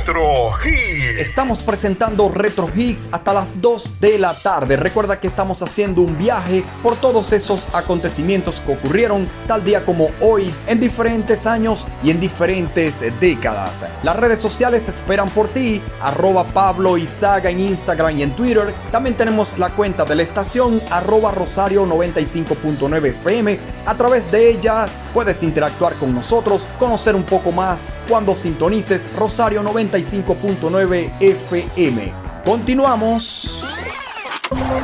Retro 0.05 0.51
Hits. 0.65 1.17
Estamos 1.17 1.63
presentando 1.63 2.27
Retro 2.27 2.69
Hits 2.75 3.07
hasta 3.13 3.33
las 3.33 3.61
2 3.61 4.01
de 4.01 4.19
la 4.19 4.33
tarde. 4.33 4.75
Recuerda 4.75 5.17
que 5.21 5.27
estamos 5.27 5.61
haciendo 5.61 6.01
un 6.01 6.17
viaje 6.17 6.61
por 6.81 6.97
todos 6.97 7.31
esos 7.31 7.65
acontecimientos 7.73 8.59
que 8.65 8.73
ocurrieron 8.73 9.29
tal 9.47 9.63
día 9.63 9.85
como 9.85 10.09
hoy 10.19 10.53
en 10.67 10.81
diferentes 10.81 11.45
años 11.45 11.87
y 12.03 12.11
en 12.11 12.19
diferentes 12.19 12.99
décadas. 13.21 13.85
Las 14.03 14.17
redes 14.17 14.41
sociales 14.41 14.89
esperan 14.89 15.29
por 15.29 15.47
ti, 15.47 15.81
arroba 16.01 16.43
Pablo 16.47 16.97
Izaga 16.97 17.49
en 17.49 17.61
Instagram 17.61 18.19
y 18.19 18.23
en 18.23 18.35
Twitter. 18.35 18.73
También 18.91 19.15
tenemos 19.15 19.57
la 19.57 19.69
cuenta 19.69 20.03
de 20.03 20.15
la 20.15 20.23
estación, 20.23 20.81
arroba 20.91 21.31
Rosario 21.31 21.85
95.9 21.85 23.05
FM. 23.05 23.57
A 23.85 23.95
través 23.95 24.29
de 24.29 24.49
ellas 24.49 24.91
puedes 25.13 25.41
interactuar 25.43 25.93
con 25.93 26.13
nosotros, 26.13 26.67
conocer 26.77 27.15
un 27.15 27.23
poco 27.23 27.53
más 27.53 27.95
cuando 28.09 28.35
sintonices 28.35 29.01
Rosario 29.15 29.63
95.9 29.93 31.11
FM. 31.19 32.11
Continuamos. 32.43 33.63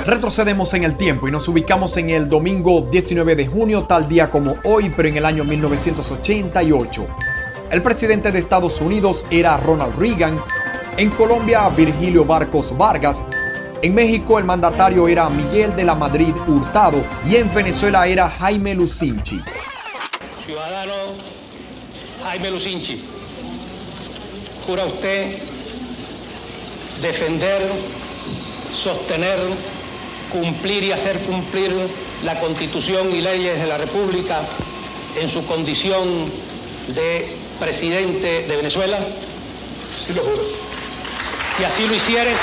Retrocedemos 0.05 0.73
en 0.75 0.83
el 0.83 0.97
tiempo 0.97 1.27
y 1.27 1.31
nos 1.31 1.47
ubicamos 1.47 1.97
en 1.97 2.11
el 2.11 2.29
domingo 2.29 2.87
19 2.91 3.35
de 3.35 3.47
junio, 3.47 3.85
tal 3.85 4.07
día 4.07 4.29
como 4.29 4.55
hoy, 4.63 4.93
pero 4.95 5.09
en 5.09 5.17
el 5.17 5.25
año 5.25 5.43
1988. 5.45 7.07
El 7.71 7.81
presidente 7.81 8.31
de 8.31 8.37
Estados 8.37 8.81
Unidos 8.81 9.25
era 9.31 9.57
Ronald 9.57 9.97
Reagan. 9.97 10.39
En 10.97 11.09
Colombia, 11.09 11.67
Virgilio 11.69 12.23
Barcos 12.23 12.77
Vargas. 12.77 13.23
En 13.81 13.95
México, 13.95 14.37
el 14.37 14.45
mandatario 14.45 15.07
era 15.07 15.29
Miguel 15.29 15.75
de 15.75 15.85
la 15.85 15.95
Madrid 15.95 16.33
Hurtado. 16.47 17.03
Y 17.25 17.35
en 17.35 17.51
Venezuela 17.53 18.05
era 18.05 18.29
Jaime 18.29 18.75
Lucinchi. 18.75 19.41
Ciudadano 20.45 20.93
Jaime 22.23 22.51
Lucinchi, 22.51 23.01
jura 24.69 24.85
usted 24.85 25.35
defender, 27.01 27.59
sostener, 28.71 29.39
cumplir 30.31 30.83
y 30.83 30.91
hacer 30.91 31.17
cumplir 31.21 31.71
la 32.23 32.39
Constitución 32.39 33.11
y 33.11 33.19
leyes 33.19 33.59
de 33.59 33.65
la 33.65 33.79
República 33.79 34.41
en 35.19 35.27
su 35.27 35.43
condición 35.47 36.07
de 36.89 37.35
presidente 37.59 38.45
de 38.47 38.57
Venezuela? 38.57 38.99
Sí 40.05 40.13
lo 40.13 40.21
juro. 40.21 40.43
Si 41.57 41.63
así 41.63 41.87
lo 41.87 41.95
hicieres, 41.95 42.37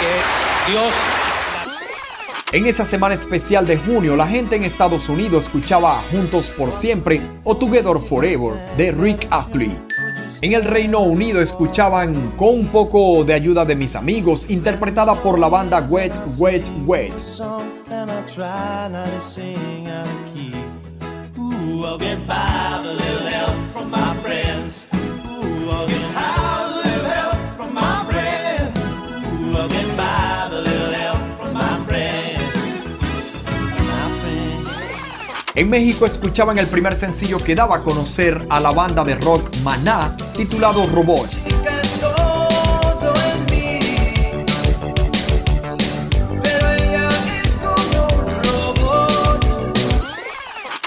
que 0.00 0.70
Dios 0.72 0.92
En 2.52 2.66
esa 2.66 2.84
semana 2.84 3.14
especial 3.14 3.66
de 3.66 3.78
junio, 3.78 4.14
la 4.14 4.26
gente 4.26 4.56
en 4.56 4.64
Estados 4.64 5.08
Unidos 5.08 5.44
escuchaba 5.44 6.04
Juntos 6.10 6.50
por 6.50 6.70
Siempre 6.70 7.22
o 7.44 7.56
Together 7.56 7.98
Forever 7.98 8.52
de 8.76 8.92
Rick 8.92 9.26
Astley. 9.30 9.74
En 10.44 10.52
el 10.52 10.62
Reino 10.62 11.00
Unido 11.00 11.40
escuchaban 11.40 12.32
Con 12.36 12.50
un 12.50 12.66
poco 12.66 13.24
de 13.24 13.32
ayuda 13.32 13.64
de 13.64 13.76
mis 13.76 13.96
amigos, 13.96 14.50
interpretada 14.50 15.14
por 15.14 15.38
la 15.38 15.48
banda 15.48 15.80
Wet, 15.88 16.12
Wet, 16.36 16.68
Wet. 16.84 17.14
En 35.56 35.70
México 35.70 36.04
escuchaban 36.04 36.58
el 36.58 36.66
primer 36.66 36.96
sencillo 36.96 37.38
que 37.38 37.54
daba 37.54 37.76
a 37.76 37.82
conocer 37.84 38.44
a 38.50 38.58
la 38.58 38.72
banda 38.72 39.04
de 39.04 39.14
rock 39.14 39.54
Maná, 39.62 40.16
titulado 40.36 40.84
Robot. 40.88 41.28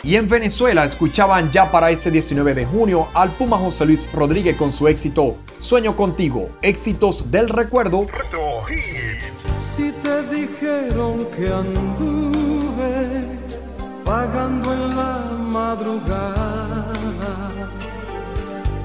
Y 0.04 0.16
en 0.18 0.28
Venezuela 0.28 0.84
escuchaban 0.84 1.50
ya 1.50 1.72
para 1.72 1.90
ese 1.90 2.12
19 2.12 2.54
de 2.54 2.66
junio 2.66 3.08
al 3.14 3.32
Puma 3.32 3.58
José 3.58 3.86
Luis 3.86 4.10
Rodríguez 4.12 4.58
con 4.58 4.74
su 4.74 4.90
éxito 4.90 5.38
Sueño 5.60 5.96
contigo, 5.96 6.50
éxitos 6.62 7.32
del 7.32 7.48
recuerdo. 7.48 8.06
Si 9.76 9.94
te 10.04 10.24
dijeron 10.24 11.26
que 11.38 11.48
anduve 11.48 12.07
vagando 14.08 14.74
en 14.74 14.96
la 14.96 15.20
madrugada 15.58 16.86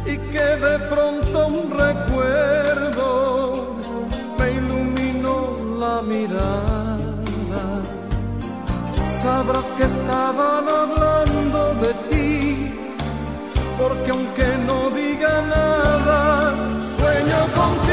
y 0.04 0.18
que 0.32 0.48
de 0.66 0.76
pronto 0.90 1.46
un 1.46 1.70
recuerdo 1.70 3.76
me 4.36 4.50
iluminó 4.50 5.36
la 5.78 6.02
mirada, 6.02 7.64
sabrás 9.22 9.66
que 9.78 9.84
estaban 9.84 10.68
hablando 10.68 11.74
de 11.84 11.94
ti, 12.10 12.74
porque 13.78 14.10
aunque 14.10 14.48
no 14.66 14.90
diga 14.90 15.34
nada, 15.56 16.52
sueño 16.96 17.40
contigo. 17.54 17.91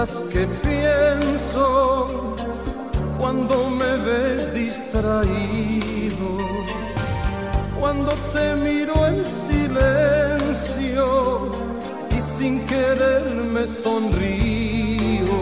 Preguntas 0.00 0.22
qué 0.32 0.46
pienso 0.62 2.34
cuando 3.18 3.68
me 3.70 3.96
ves 3.98 4.52
distraído, 4.54 6.38
cuando 7.78 8.12
te 8.32 8.54
miro 8.56 9.06
en 9.06 9.22
silencio 9.24 11.06
y 12.16 12.20
sin 12.20 12.66
querer 12.66 13.24
me 13.52 13.66
sonrío, 13.66 15.38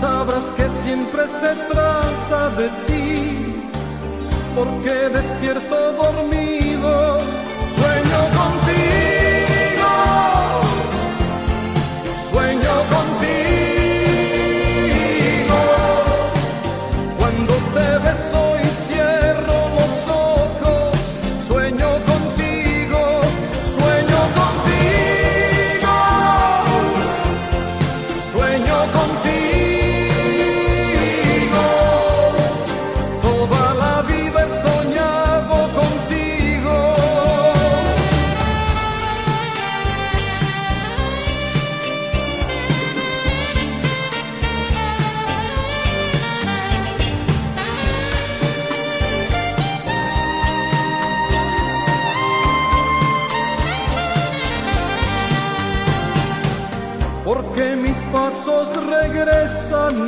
sabrás 0.00 0.52
que 0.56 0.68
siempre 0.68 1.28
se 1.28 1.54
trata 1.72 2.50
de 2.56 2.68
ti, 2.86 3.54
porque 4.56 5.10
despierto 5.10 5.92
dormido, 5.92 6.63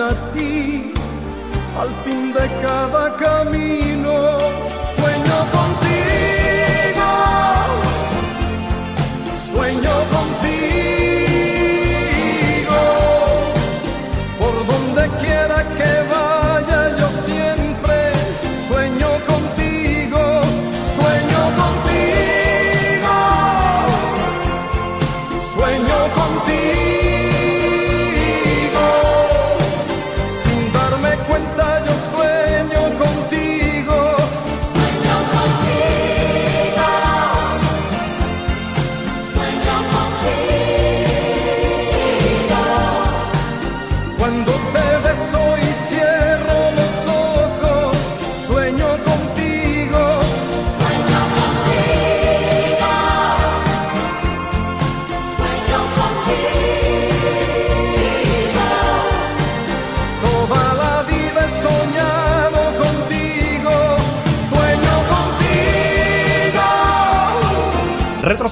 a 0.00 0.10
ti 0.32 0.92
al 1.80 1.90
fin 2.04 2.32
de 2.32 2.46
cada 2.62 3.16
camino. 3.16 3.85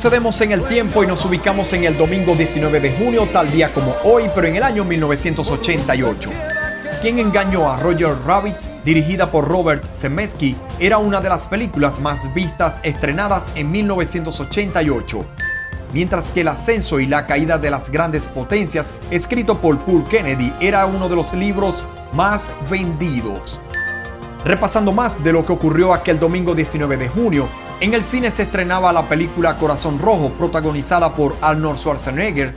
Retrocedemos 0.04 0.40
en 0.42 0.52
el 0.52 0.62
tiempo 0.64 1.02
y 1.02 1.06
nos 1.06 1.24
ubicamos 1.24 1.72
en 1.72 1.84
el 1.84 1.96
domingo 1.96 2.34
19 2.34 2.78
de 2.78 2.92
junio, 2.92 3.26
tal 3.32 3.50
día 3.50 3.72
como 3.72 3.96
hoy, 4.04 4.24
pero 4.34 4.46
en 4.46 4.56
el 4.56 4.62
año 4.62 4.84
1988. 4.84 6.30
¿Quién 7.00 7.18
engañó 7.18 7.70
a 7.70 7.80
Roger 7.80 8.14
Rabbit? 8.26 8.54
Dirigida 8.84 9.30
por 9.30 9.48
Robert 9.48 9.82
Zemeckis, 9.94 10.56
era 10.78 10.98
una 10.98 11.22
de 11.22 11.30
las 11.30 11.46
películas 11.46 12.00
más 12.00 12.34
vistas 12.34 12.80
estrenadas 12.82 13.50
en 13.54 13.70
1988. 13.70 15.24
Mientras 15.94 16.30
que 16.32 16.42
El 16.42 16.48
ascenso 16.48 17.00
y 17.00 17.06
la 17.06 17.26
caída 17.26 17.56
de 17.56 17.70
las 17.70 17.88
grandes 17.88 18.26
potencias, 18.26 18.92
escrito 19.10 19.56
por 19.56 19.78
Paul 19.86 20.04
Kennedy, 20.04 20.52
era 20.60 20.84
uno 20.84 21.08
de 21.08 21.16
los 21.16 21.32
libros 21.32 21.82
más 22.12 22.52
vendidos. 22.68 23.58
Repasando 24.44 24.92
más 24.92 25.24
de 25.24 25.32
lo 25.32 25.46
que 25.46 25.54
ocurrió 25.54 25.94
aquel 25.94 26.20
domingo 26.20 26.54
19 26.54 26.98
de 26.98 27.08
junio, 27.08 27.48
en 27.84 27.92
el 27.92 28.02
cine 28.02 28.30
se 28.30 28.44
estrenaba 28.44 28.94
la 28.94 29.10
película 29.10 29.58
Corazón 29.58 29.98
Rojo, 29.98 30.30
protagonizada 30.38 31.14
por 31.14 31.36
Arnold 31.42 31.78
Schwarzenegger. 31.78 32.54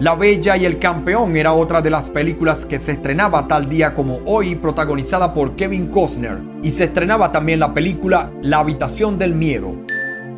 La 0.00 0.14
Bella 0.14 0.54
y 0.58 0.66
el 0.66 0.78
Campeón 0.78 1.34
era 1.34 1.54
otra 1.54 1.80
de 1.80 1.88
las 1.88 2.10
películas 2.10 2.66
que 2.66 2.78
se 2.78 2.92
estrenaba 2.92 3.48
tal 3.48 3.70
día 3.70 3.94
como 3.94 4.20
hoy, 4.26 4.56
protagonizada 4.56 5.32
por 5.32 5.56
Kevin 5.56 5.86
Costner. 5.86 6.42
Y 6.62 6.72
se 6.72 6.84
estrenaba 6.84 7.32
también 7.32 7.58
la 7.58 7.72
película 7.72 8.30
La 8.42 8.58
Habitación 8.58 9.18
del 9.18 9.34
Miedo. 9.34 9.76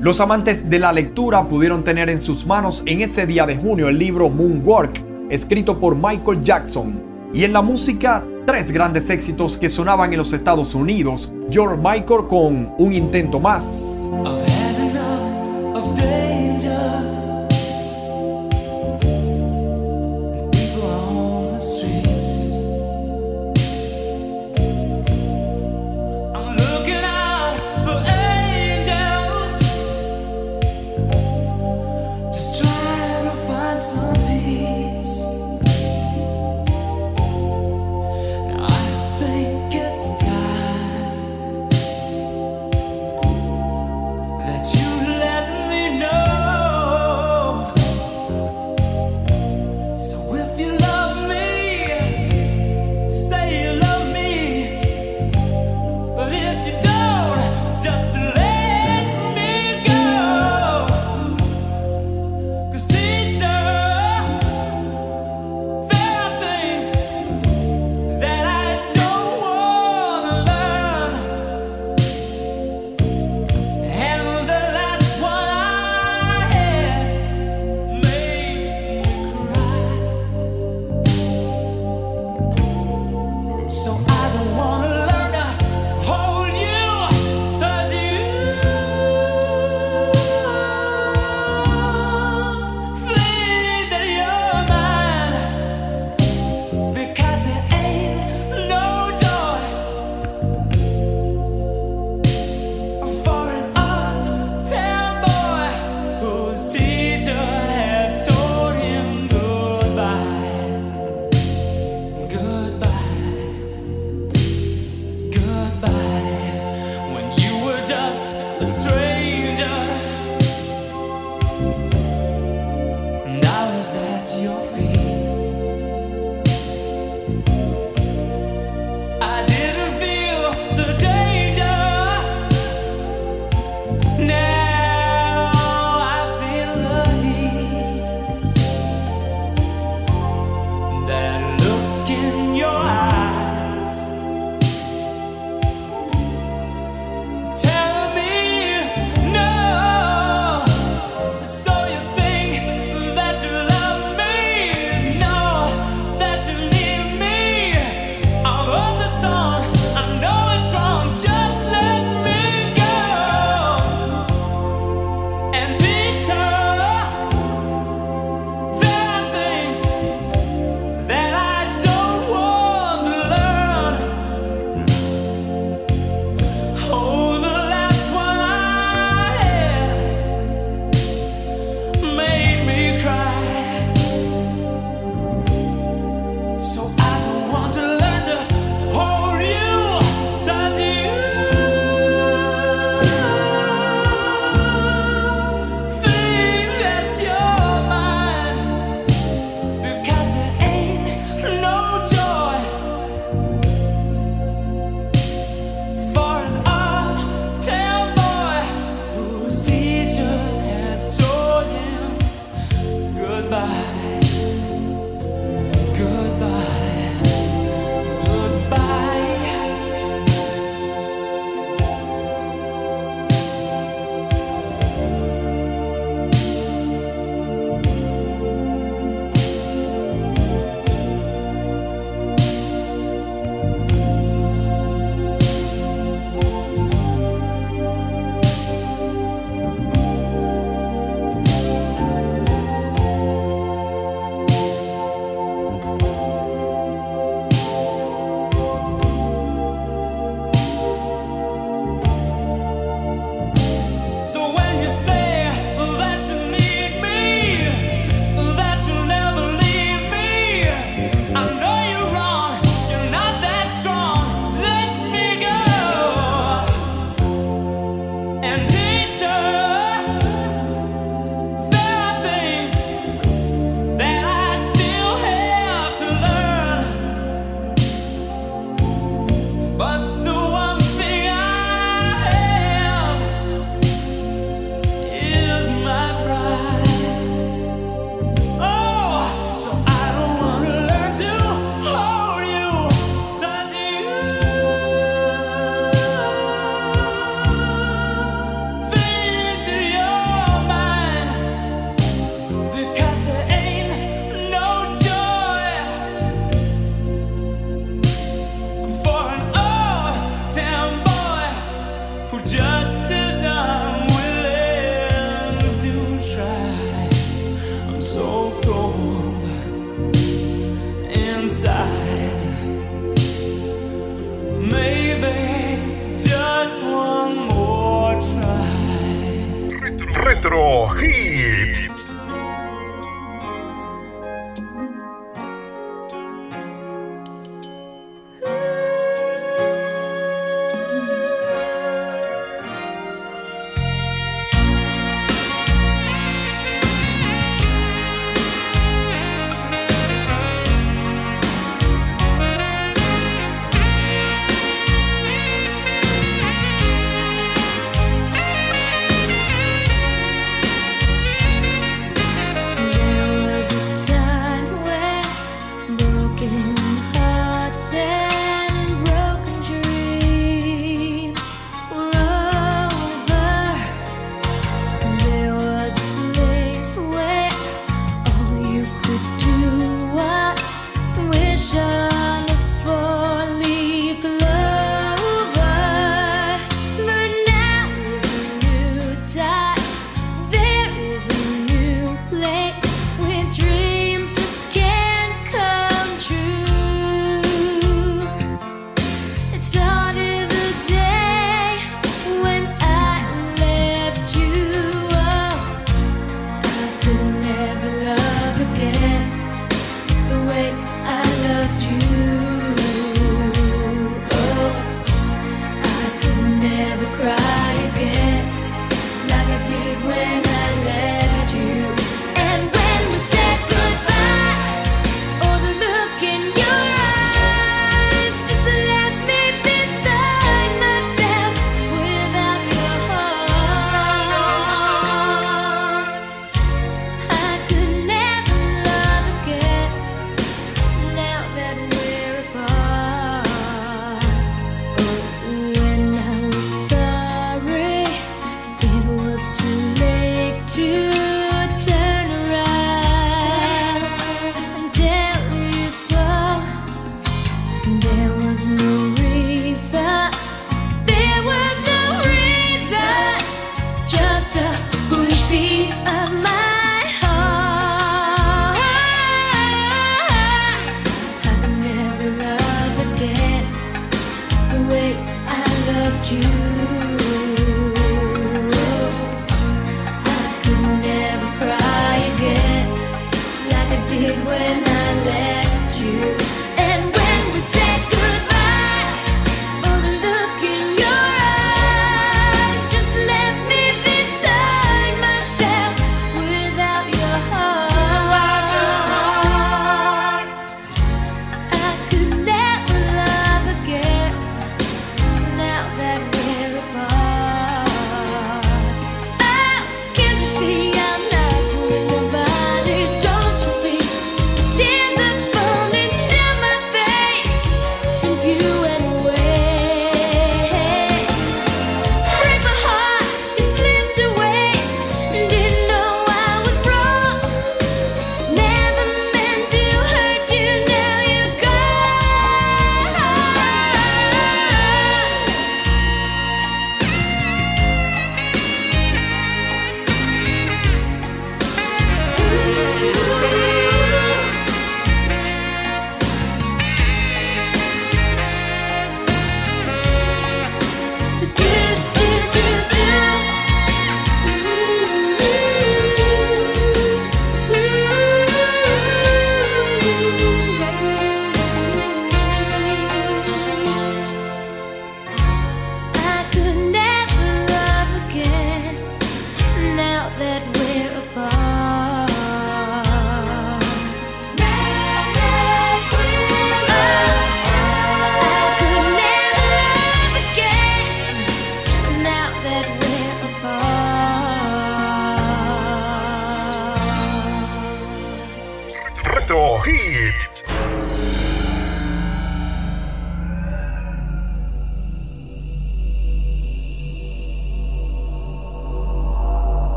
Los 0.00 0.20
amantes 0.20 0.70
de 0.70 0.78
la 0.78 0.92
lectura 0.92 1.48
pudieron 1.48 1.82
tener 1.82 2.08
en 2.08 2.20
sus 2.20 2.46
manos 2.46 2.84
en 2.86 3.00
ese 3.00 3.26
día 3.26 3.46
de 3.46 3.56
junio 3.56 3.88
el 3.88 3.98
libro 3.98 4.28
Moonwork, 4.28 5.04
escrito 5.28 5.80
por 5.80 5.96
Michael 5.96 6.40
Jackson. 6.40 7.02
Y 7.32 7.42
en 7.42 7.52
la 7.52 7.62
música, 7.62 8.22
tres 8.46 8.70
grandes 8.70 9.10
éxitos 9.10 9.58
que 9.58 9.68
sonaban 9.68 10.12
en 10.12 10.18
los 10.18 10.32
Estados 10.32 10.74
Unidos. 10.74 11.32
George 11.50 11.76
Michael 11.76 12.26
con 12.28 12.74
Un 12.78 12.92
intento 12.92 13.40
más. 13.40 14.10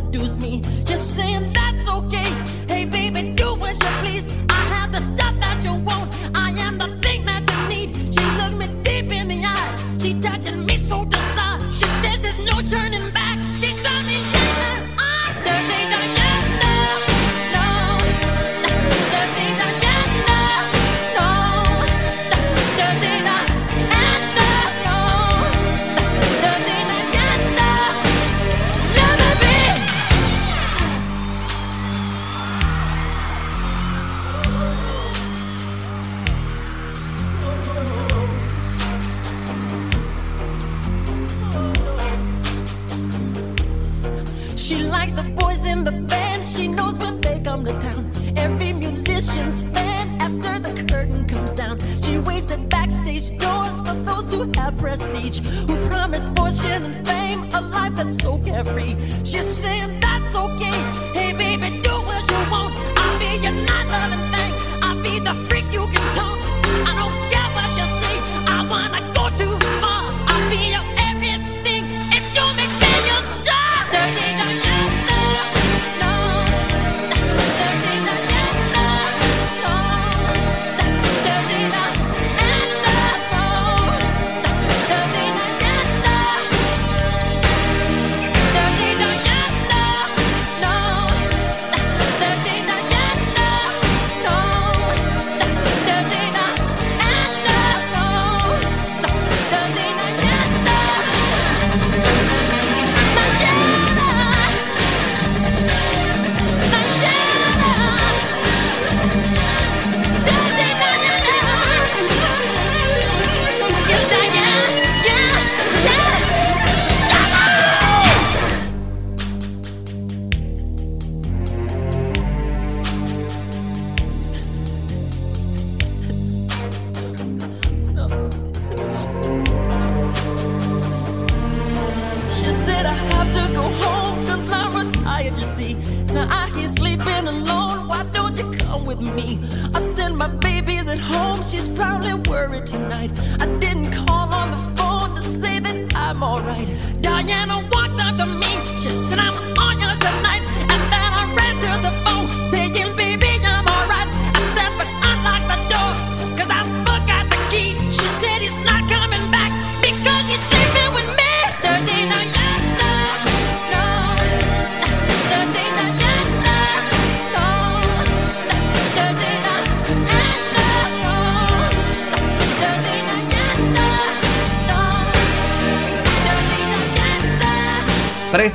Seduce 0.00 0.36
me. 0.36 0.79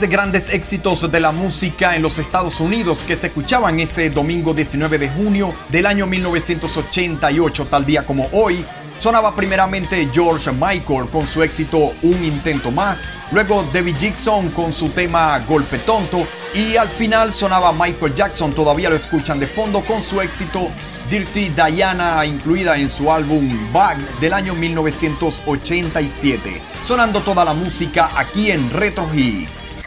grandes 0.08 0.53
éxitos 0.53 1.10
de 1.12 1.20
la 1.20 1.32
música 1.32 1.95
en 1.95 2.01
los 2.01 2.20
Estados 2.20 2.60
Unidos 2.60 3.03
que 3.08 3.16
se 3.16 3.28
escuchaban 3.28 3.80
ese 3.80 4.10
domingo 4.10 4.53
19 4.53 4.97
de 4.97 5.10
junio 5.10 5.53
del 5.70 5.86
año 5.86 6.06
1988, 6.06 7.68
tal 7.70 7.86
día 7.86 8.06
como 8.06 8.28
hoy, 8.32 8.66
Sonaba 8.97 9.36
primeramente 9.36 10.10
George 10.14 10.51
Michael 10.51 11.10
con 11.12 11.28
su 11.28 11.43
éxito 11.43 11.91
Un 12.01 12.24
Intento 12.24 12.72
Más, 12.72 12.99
luego 13.32 13.68
David 13.74 13.95
Jackson 13.99 14.49
con 14.51 14.72
su 14.72 14.89
tema 14.89 15.38
Golpe 15.39 15.80
Tonto 15.80 16.26
y 16.53 16.78
al 16.78 16.88
final 16.88 17.34
sonaba 17.34 17.74
Michael 17.74 18.16
Jackson, 18.16 18.53
todavía 18.53 18.89
lo 18.89 18.95
escuchan 18.95 19.39
de 19.39 19.47
fondo, 19.47 19.82
con 19.82 20.01
su 20.01 20.22
éxito 20.22 20.70
Dirty 21.10 21.49
Diana 21.49 22.26
incluida 22.26 22.78
en 22.78 22.89
su 22.89 23.12
álbum 23.12 23.72
Bag 23.72 23.97
del 24.20 24.34
año 24.34 24.56
1987. 24.56 26.62
Sonando 26.82 27.22
toda 27.22 27.45
la 27.45 27.53
música 27.53 28.10
aquí 28.16 28.51
en 28.51 28.70
Retro 28.72 29.08
Hits. 29.14 29.85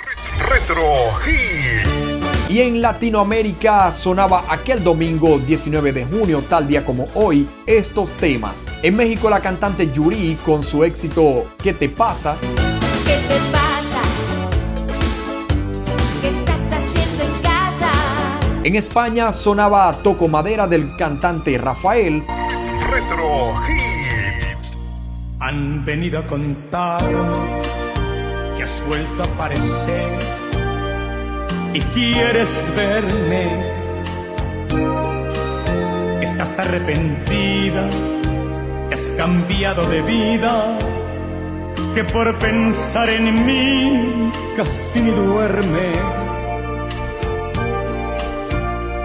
Retro 0.69 1.09
Hits. 1.27 2.51
Y 2.51 2.61
en 2.61 2.83
Latinoamérica 2.83 3.91
sonaba 3.91 4.45
aquel 4.51 4.85
domingo 4.85 5.39
19 5.39 5.93
de 5.95 6.05
junio, 6.05 6.45
tal 6.47 6.67
día 6.67 6.85
como 6.85 7.09
hoy, 7.15 7.49
estos 7.67 8.13
temas. 8.13 8.67
En 8.83 8.95
México 8.95 9.31
la 9.31 9.41
cantante 9.41 9.91
Yuri 9.91 10.37
con 10.45 10.63
su 10.63 10.85
éxito 10.85 11.47
¿Qué 11.63 11.73
te 11.73 11.89
pasa? 11.89 12.37
¿Qué 13.07 13.17
te 13.29 13.39
pasa? 13.51 14.03
¿Qué 16.21 16.29
estás 16.29 16.61
haciendo 16.83 17.25
en 17.25 17.43
casa? 17.43 17.91
En 18.65 18.77
España 18.77 19.33
sonaba 19.33 20.03
Toco 20.03 20.29
Madera 20.29 20.67
del 20.67 20.97
cantante 20.97 21.57
Rafael. 21.57 22.27
Retro 22.91 23.55
Hits. 23.67 24.77
Han 25.41 25.83
venido 25.87 26.19
a 26.19 26.27
contar 26.27 27.01
que 28.55 28.63
has 28.63 28.83
vuelto 28.87 29.23
a 29.23 29.27
aparecer 29.27 30.38
y 31.79 31.81
quieres 31.95 32.49
verme. 32.77 33.45
Estás 36.23 36.59
arrepentida, 36.59 37.89
has 38.93 39.13
cambiado 39.17 39.87
de 39.89 40.03
vida, 40.03 40.77
que 41.95 42.03
por 42.05 42.37
pensar 42.39 43.09
en 43.09 43.47
mí 43.47 44.33
casi 44.57 45.01
ni 45.01 45.11
duermes. 45.11 45.99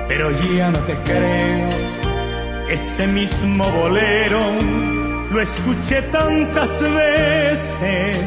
Pero 0.08 0.32
ya 0.32 0.72
no 0.72 0.80
te 0.80 0.96
creo, 1.10 1.70
ese 2.70 3.08
mismo 3.08 3.66
bolero 3.70 4.42
lo 5.32 5.42
escuché 5.42 6.02
tantas 6.04 6.82
veces. 6.82 8.18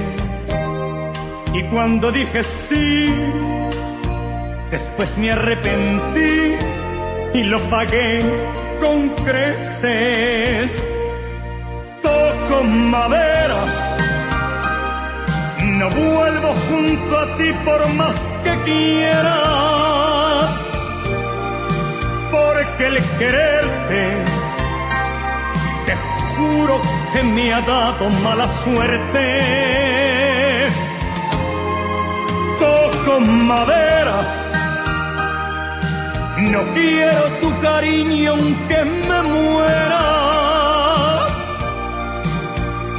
Y 1.52 1.62
cuando 1.64 2.12
dije 2.12 2.42
sí, 2.42 3.08
Después 4.70 5.16
me 5.18 5.30
arrepentí 5.30 6.56
y 7.34 7.42
lo 7.44 7.60
pagué 7.70 8.20
con 8.80 9.10
creces. 9.24 10.84
Toco 12.02 12.64
madera, 12.64 13.62
no 15.62 15.88
vuelvo 15.90 16.52
junto 16.68 17.18
a 17.18 17.36
ti 17.36 17.52
por 17.64 17.88
más 17.94 18.16
que 18.42 18.62
quieras, 18.64 20.50
porque 22.32 22.86
el 22.86 22.98
quererte, 23.18 24.24
te 25.86 25.94
juro 26.36 26.82
que 27.12 27.22
me 27.22 27.54
ha 27.54 27.60
dado 27.60 28.10
mala 28.24 28.48
suerte. 28.48 29.42
Toco 32.58 33.20
madera 33.20 34.45
no 36.38 36.64
quiero 36.74 37.24
tu 37.40 37.58
cariño 37.60 38.32
aunque 38.32 38.84
me 38.84 39.22
muera. 39.22 40.02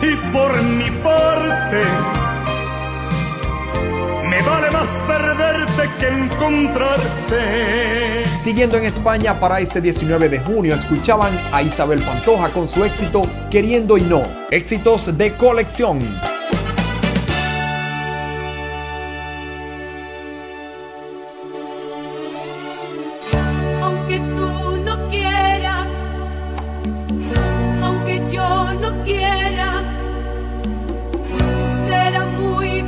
Y 0.02 0.16
por 0.32 0.60
mi 0.64 0.90
parte, 1.04 1.84
me 4.28 4.42
vale 4.42 4.72
más 4.72 4.88
perderte 5.06 5.88
que 6.00 6.08
encontrarte. 6.08 8.26
Siguiendo 8.42 8.76
en 8.78 8.86
España 8.86 9.40
para 9.40 9.60
ese 9.60 9.82
19 9.82 10.30
de 10.30 10.40
junio 10.40 10.74
escuchaban 10.74 11.40
a 11.52 11.62
Isabel 11.62 12.02
Pantoja 12.02 12.50
con 12.50 12.68
su 12.68 12.84
éxito 12.84 13.22
Queriendo 13.52 13.98
y 13.98 14.02
No. 14.02 14.24
Éxitos 14.50 15.16
de 15.16 15.34
colección. 15.34 16.00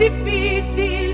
difícil. 0.10 1.09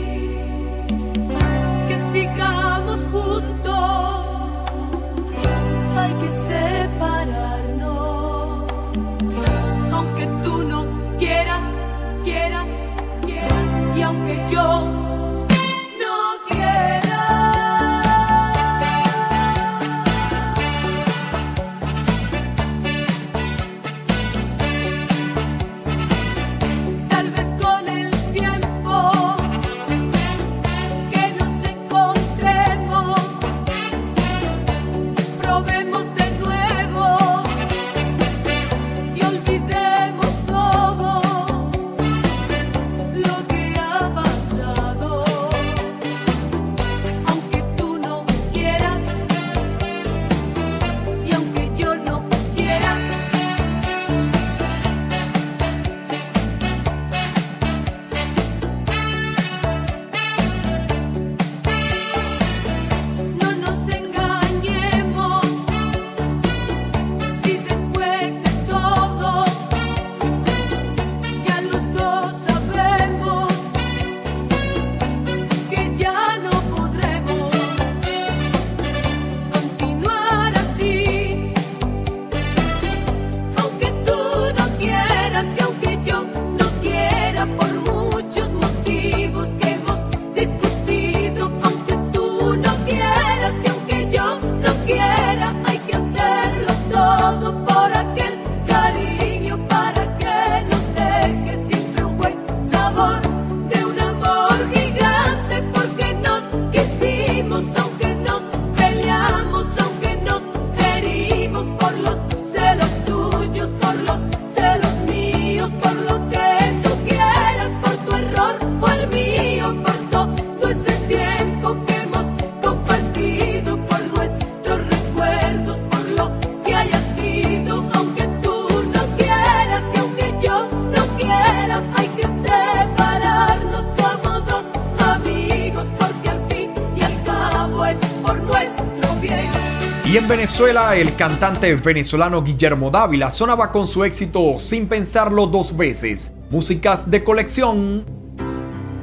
Venezuela, 140.57 140.95
el 140.95 141.13
cantante 141.17 141.75
venezolano 141.75 142.41
Guillermo 142.41 142.89
Dávila 142.89 143.29
sonaba 143.29 143.73
con 143.73 143.85
su 143.87 144.05
éxito 144.05 144.57
Sin 144.57 144.87
pensarlo 144.87 145.47
dos 145.47 145.75
veces, 145.75 146.33
músicas 146.49 147.11
de 147.11 147.25
colección. 147.25 148.05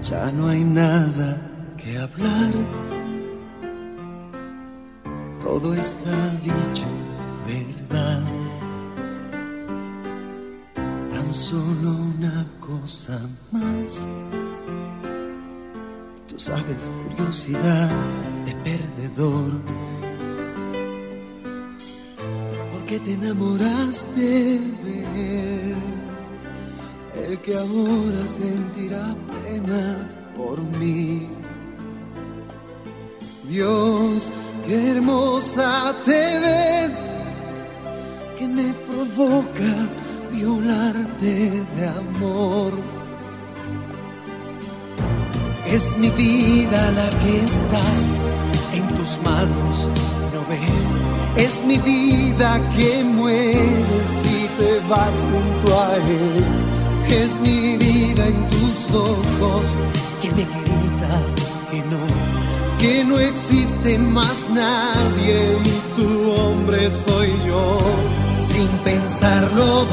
Ya 0.03 0.33
no 0.33 0.49
hay 0.49 0.65
nada 0.65 1.37
que 1.77 1.99
hablar 1.99 2.82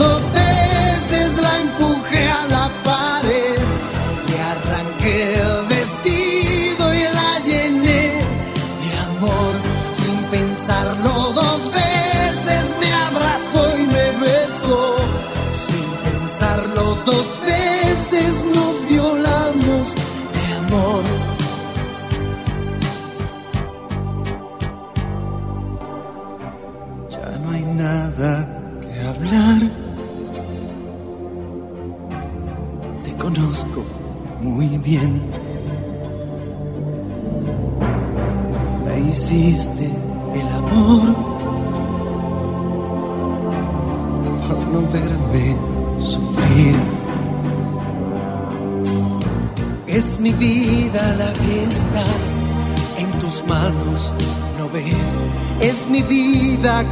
Devil's 0.10 0.30
Bay. 0.32 0.69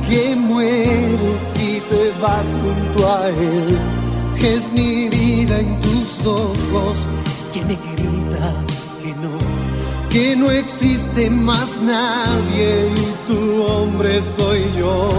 Que 0.08 0.36
muere 0.36 1.40
si 1.40 1.82
te 1.90 2.12
vas 2.22 2.56
junto 2.62 3.12
a 3.12 3.30
él. 3.30 3.78
Es 4.42 4.72
mi 4.72 5.10
vida 5.10 5.60
en 5.60 5.82
tus 5.82 6.26
ojos 6.26 6.96
que 7.54 7.62
me 7.66 7.76
grita 7.76 8.54
que 9.02 9.10
no, 9.24 9.38
que 10.10 10.36
no 10.36 10.52
existe 10.52 11.30
más 11.30 11.78
nadie 11.78 12.88
y 12.96 13.32
tu 13.32 13.64
hombre 13.64 14.22
soy 14.22 14.62
yo. 14.78 15.10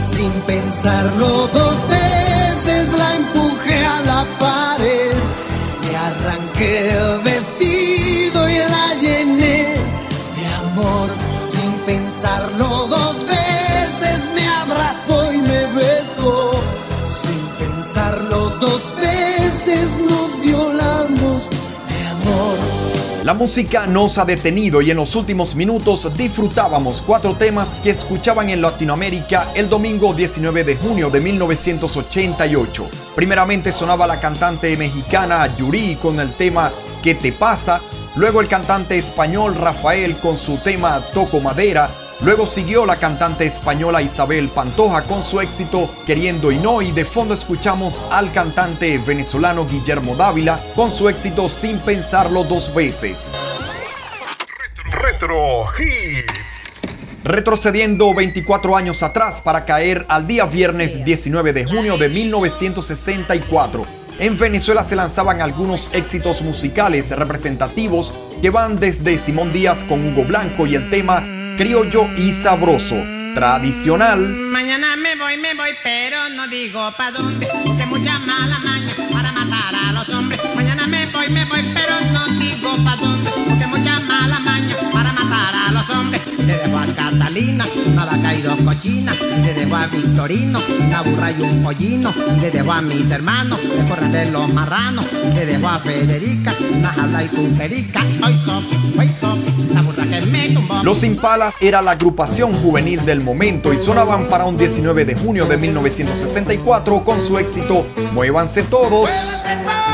Sin 0.00 0.30
pensarlo 0.42 1.48
dos 1.48 1.88
veces 1.88 2.92
la 2.96 3.16
empujé 3.16 3.84
a 3.84 4.00
la 4.02 4.26
pared, 4.38 5.12
le 5.84 5.96
arranqué 5.96 6.90
el 6.90 7.22
La 23.24 23.34
música 23.34 23.86
nos 23.86 24.18
ha 24.18 24.24
detenido 24.24 24.80
y 24.80 24.90
en 24.90 24.96
los 24.96 25.14
últimos 25.14 25.54
minutos 25.54 26.10
disfrutábamos 26.16 27.02
cuatro 27.02 27.34
temas 27.34 27.74
que 27.76 27.90
escuchaban 27.90 28.48
en 28.50 28.62
Latinoamérica 28.62 29.52
el 29.54 29.68
domingo 29.68 30.14
19 30.14 30.64
de 30.64 30.76
junio 30.76 31.10
de 31.10 31.20
1988. 31.20 32.88
Primeramente 33.14 33.72
sonaba 33.72 34.06
la 34.06 34.18
cantante 34.18 34.76
mexicana 34.76 35.54
Yuri 35.56 35.96
con 35.96 36.20
el 36.20 36.34
tema 36.34 36.70
¿Qué 37.02 37.14
te 37.14 37.32
pasa? 37.32 37.80
Luego 38.16 38.40
el 38.40 38.48
cantante 38.48 38.98
español 38.98 39.54
Rafael 39.54 40.16
con 40.16 40.36
su 40.36 40.58
tema 40.58 41.00
Toco 41.12 41.40
Madera. 41.40 42.07
Luego 42.20 42.46
siguió 42.48 42.84
la 42.84 42.96
cantante 42.96 43.46
española 43.46 44.02
Isabel 44.02 44.48
Pantoja 44.48 45.04
con 45.04 45.22
su 45.22 45.40
éxito 45.40 45.88
Queriendo 46.04 46.50
y 46.50 46.58
no 46.58 46.82
y 46.82 46.90
de 46.90 47.04
fondo 47.04 47.32
escuchamos 47.32 48.02
al 48.10 48.32
cantante 48.32 48.98
venezolano 48.98 49.66
Guillermo 49.66 50.16
Dávila 50.16 50.60
con 50.74 50.90
su 50.90 51.08
éxito 51.08 51.48
Sin 51.48 51.78
pensarlo 51.78 52.42
dos 52.42 52.74
veces. 52.74 53.30
Retro 54.90 55.66
Hits. 55.78 56.32
Retrocediendo 57.22 58.12
24 58.14 58.76
años 58.76 59.04
atrás 59.04 59.40
para 59.40 59.64
caer 59.64 60.04
al 60.08 60.26
día 60.26 60.46
viernes 60.46 61.04
19 61.04 61.52
de 61.52 61.66
junio 61.66 61.98
de 61.98 62.08
1964. 62.08 63.86
En 64.18 64.36
Venezuela 64.36 64.82
se 64.82 64.96
lanzaban 64.96 65.40
algunos 65.40 65.90
éxitos 65.92 66.42
musicales 66.42 67.10
representativos 67.10 68.12
que 68.42 68.50
van 68.50 68.80
desde 68.80 69.18
Simón 69.18 69.52
Díaz 69.52 69.84
con 69.84 70.04
Hugo 70.04 70.24
Blanco 70.24 70.66
y 70.66 70.74
el 70.74 70.90
tema 70.90 71.37
Criollo 71.58 72.08
y 72.16 72.32
Sabroso, 72.32 73.04
tradicional. 73.34 74.20
Mañana 74.28 74.94
me 74.96 75.16
voy, 75.16 75.36
me 75.38 75.54
voy, 75.54 75.70
pero 75.82 76.28
no 76.28 76.46
digo 76.46 76.94
pa' 76.96 77.10
dónde. 77.10 77.48
Que 77.76 77.84
mucha 77.84 78.16
mala 78.20 78.60
maña 78.60 78.94
Catalina 87.38 87.66
una 87.86 88.04
vaca 88.04 88.34
y 88.34 88.42
dos 88.42 88.58
cochinas. 88.62 89.16
Le 89.20 89.54
dejo 89.54 89.76
a 89.76 89.86
Victorino 89.86 90.58
una 90.84 91.02
burra 91.02 91.30
y 91.30 91.40
un 91.40 91.62
pollino. 91.62 92.12
Le 92.40 92.50
dejo 92.50 92.72
a 92.72 92.82
mis 92.82 93.08
hermanos 93.10 93.60
de 93.62 93.88
correr 93.88 94.10
de 94.10 94.30
los 94.32 94.52
marranos. 94.52 95.06
Le 95.34 95.46
dejo 95.46 95.68
a 95.68 95.78
Federica 95.78 96.52
una 96.76 96.88
jabla 96.88 97.22
y 97.22 97.28
tu 97.28 97.56
perica. 97.56 98.00
Hoy 98.26 98.34
toque, 98.44 98.76
hoy 98.98 99.08
toque, 99.20 99.54
la 99.72 99.82
burra 99.82 100.04
que 100.04 100.26
me 100.26 100.50
tumbó. 100.50 100.82
Los 100.82 101.04
Impala 101.04 101.52
era 101.60 101.80
la 101.80 101.92
agrupación 101.92 102.52
juvenil 102.54 103.04
del 103.04 103.20
momento 103.20 103.72
y 103.72 103.78
sonaban 103.78 104.28
para 104.28 104.44
un 104.44 104.58
19 104.58 105.04
de 105.04 105.14
junio 105.14 105.46
de 105.46 105.58
1964 105.58 107.04
con 107.04 107.20
su 107.20 107.38
éxito 107.38 107.86
Muévanse 108.14 108.64
todos. 108.64 109.08
Muévanse 109.44 109.87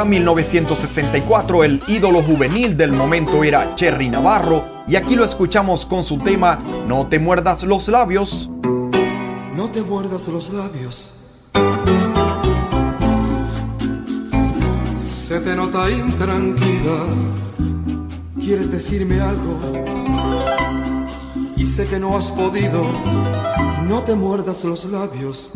Para 0.00 0.08
1964 0.08 1.62
el 1.62 1.82
ídolo 1.86 2.22
juvenil 2.22 2.74
del 2.74 2.90
momento 2.90 3.44
era 3.44 3.74
Cherry 3.74 4.08
Navarro 4.08 4.64
y 4.88 4.96
aquí 4.96 5.14
lo 5.14 5.26
escuchamos 5.26 5.84
con 5.84 6.04
su 6.04 6.20
tema 6.20 6.58
No 6.88 7.08
te 7.08 7.18
muerdas 7.18 7.64
los 7.64 7.86
labios. 7.88 8.50
No 9.54 9.70
te 9.70 9.82
muerdas 9.82 10.26
los 10.28 10.48
labios. 10.48 11.12
Se 14.96 15.38
te 15.40 15.54
nota 15.54 15.90
intranquila. 15.90 17.04
Quieres 18.40 18.72
decirme 18.72 19.20
algo. 19.20 19.58
Y 21.58 21.66
sé 21.66 21.84
que 21.84 21.98
no 21.98 22.16
has 22.16 22.30
podido. 22.30 22.86
No 23.86 24.02
te 24.04 24.14
muerdas 24.14 24.64
los 24.64 24.86
labios. 24.86 25.50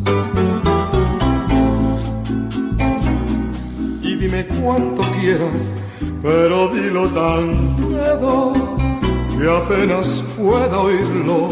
Dime 4.35 4.61
cuánto 4.61 5.01
quieras, 5.19 5.71
pero 6.21 6.67
dilo 6.69 7.07
tan 7.09 7.75
quedo 7.77 8.53
que 9.37 9.49
apenas 9.49 10.23
pueda 10.37 10.79
oírlo. 10.79 11.49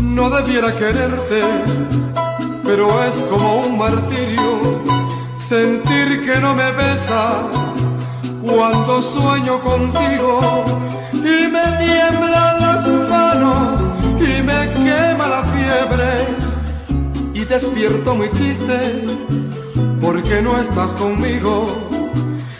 No 0.00 0.30
debiera 0.30 0.74
quererte, 0.76 1.42
pero 2.64 3.04
es 3.04 3.16
como 3.30 3.66
un 3.66 3.78
martirio 3.78 4.80
sentir 5.36 6.24
que 6.24 6.38
no 6.40 6.54
me 6.54 6.70
besas 6.72 7.46
cuando 8.42 9.00
sueño 9.02 9.60
contigo 9.62 10.64
y 11.14 11.48
me 11.48 11.64
tiemblan 11.78 12.60
las 12.60 12.86
manos 12.86 13.88
y 14.18 14.42
me 14.42 14.70
quema 14.74 15.28
la 15.28 15.44
fiebre 15.44 16.12
y 17.34 17.44
despierto 17.44 18.14
muy 18.14 18.28
triste 18.28 19.04
porque 20.02 20.42
no 20.42 20.60
estás 20.60 20.92
conmigo 20.94 21.78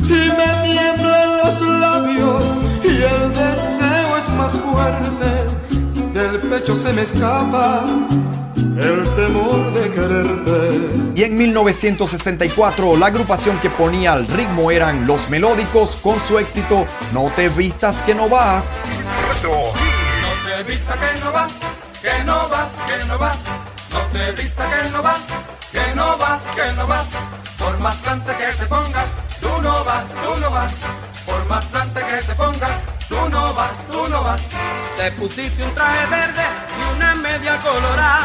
y 0.01 0.31
me 0.39 0.63
tiemblan 0.63 1.39
los 1.39 1.61
labios 1.61 2.45
y 2.85 3.03
el 3.03 3.33
deseo 3.33 4.17
es 4.17 4.29
más 4.31 4.53
fuerte 4.53 5.53
del 6.13 6.39
pecho 6.39 6.77
se 6.77 6.93
me 6.93 7.03
escapa 7.03 7.85
el 8.57 9.05
temor 9.17 9.73
de 9.73 9.91
quererte. 9.91 11.13
Y 11.15 11.25
en 11.25 11.37
1964 11.37 12.97
la 12.97 13.07
agrupación 13.07 13.59
que 13.59 13.71
ponía 13.71 14.15
el 14.15 14.27
ritmo 14.29 14.71
eran 14.71 15.07
Los 15.07 15.29
Melódicos 15.29 15.97
con 15.97 16.19
su 16.21 16.39
éxito 16.39 16.87
No 17.13 17.31
te 17.35 17.49
vistas 17.51 18.01
que 18.03 18.15
no 18.15 18.29
vas. 18.29 18.81
No 19.43 19.51
te 20.49 20.63
vista 20.63 20.95
que 20.95 21.21
no 21.21 21.33
va, 21.33 21.49
que 22.01 22.25
no 22.25 22.49
va, 22.49 22.69
que 22.87 23.05
no 23.07 23.19
va. 23.19 23.33
No 23.91 24.01
te 24.13 24.43
vista 24.43 24.69
que 24.69 24.91
no 24.91 25.03
va, 25.03 25.17
que 25.73 25.95
no 25.95 26.19
va, 26.19 26.41
que 26.55 26.73
no 26.77 26.89
va. 26.89 27.32
Por 27.73 27.81
más 27.81 27.97
plante 27.97 28.37
que 28.37 28.53
te 28.53 28.67
pongas, 28.67 29.07
tú 29.41 29.49
no 29.63 29.83
vas, 29.83 30.05
tú 30.23 30.41
no 30.41 30.51
vas. 30.51 30.73
Por 31.25 31.47
más 31.47 31.65
plante 31.65 32.05
que 32.05 32.17
te 32.17 32.35
pongas, 32.35 32.71
tú 33.09 33.17
no 33.31 33.55
vas, 33.55 33.71
tú 33.91 34.09
no 34.09 34.23
vas. 34.23 34.43
Te 34.99 35.11
pusiste 35.13 35.65
un 35.65 35.75
traje 35.75 36.07
verde 36.07 36.45
y 36.79 36.97
una 36.97 37.15
media 37.15 37.59
colorada, 37.61 38.21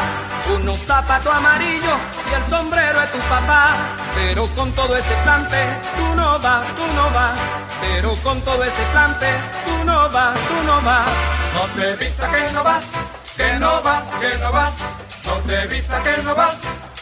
unos 0.54 0.78
zapatos 0.80 1.34
amarillos 1.34 1.96
y 2.30 2.34
el 2.34 2.50
sombrero 2.50 3.00
de 3.00 3.06
tu 3.06 3.18
papá. 3.20 3.74
Pero 4.14 4.46
con 4.48 4.70
todo 4.72 4.94
ese 4.94 5.14
plante, 5.24 5.56
tú 5.96 6.14
no 6.14 6.38
vas, 6.40 6.66
tú 6.76 6.86
no 6.94 7.10
vas. 7.10 7.38
Pero 7.80 8.14
con 8.16 8.42
todo 8.42 8.62
ese 8.62 8.82
plante, 8.92 9.28
tú 9.64 9.84
no 9.86 10.10
vas, 10.10 10.34
tú 10.34 10.62
no 10.66 10.82
vas. 10.82 11.08
No 11.54 11.80
te 11.80 11.96
vista 11.96 12.30
que 12.30 12.52
no 12.52 12.62
vas, 12.62 12.84
que 13.34 13.52
no 13.54 13.82
vas, 13.82 14.04
que 14.20 14.38
no 14.38 14.52
vas. 14.52 14.72
No 15.24 15.34
te 15.46 15.66
vista 15.68 16.02
que 16.02 16.22
no 16.22 16.34
vas, 16.34 16.54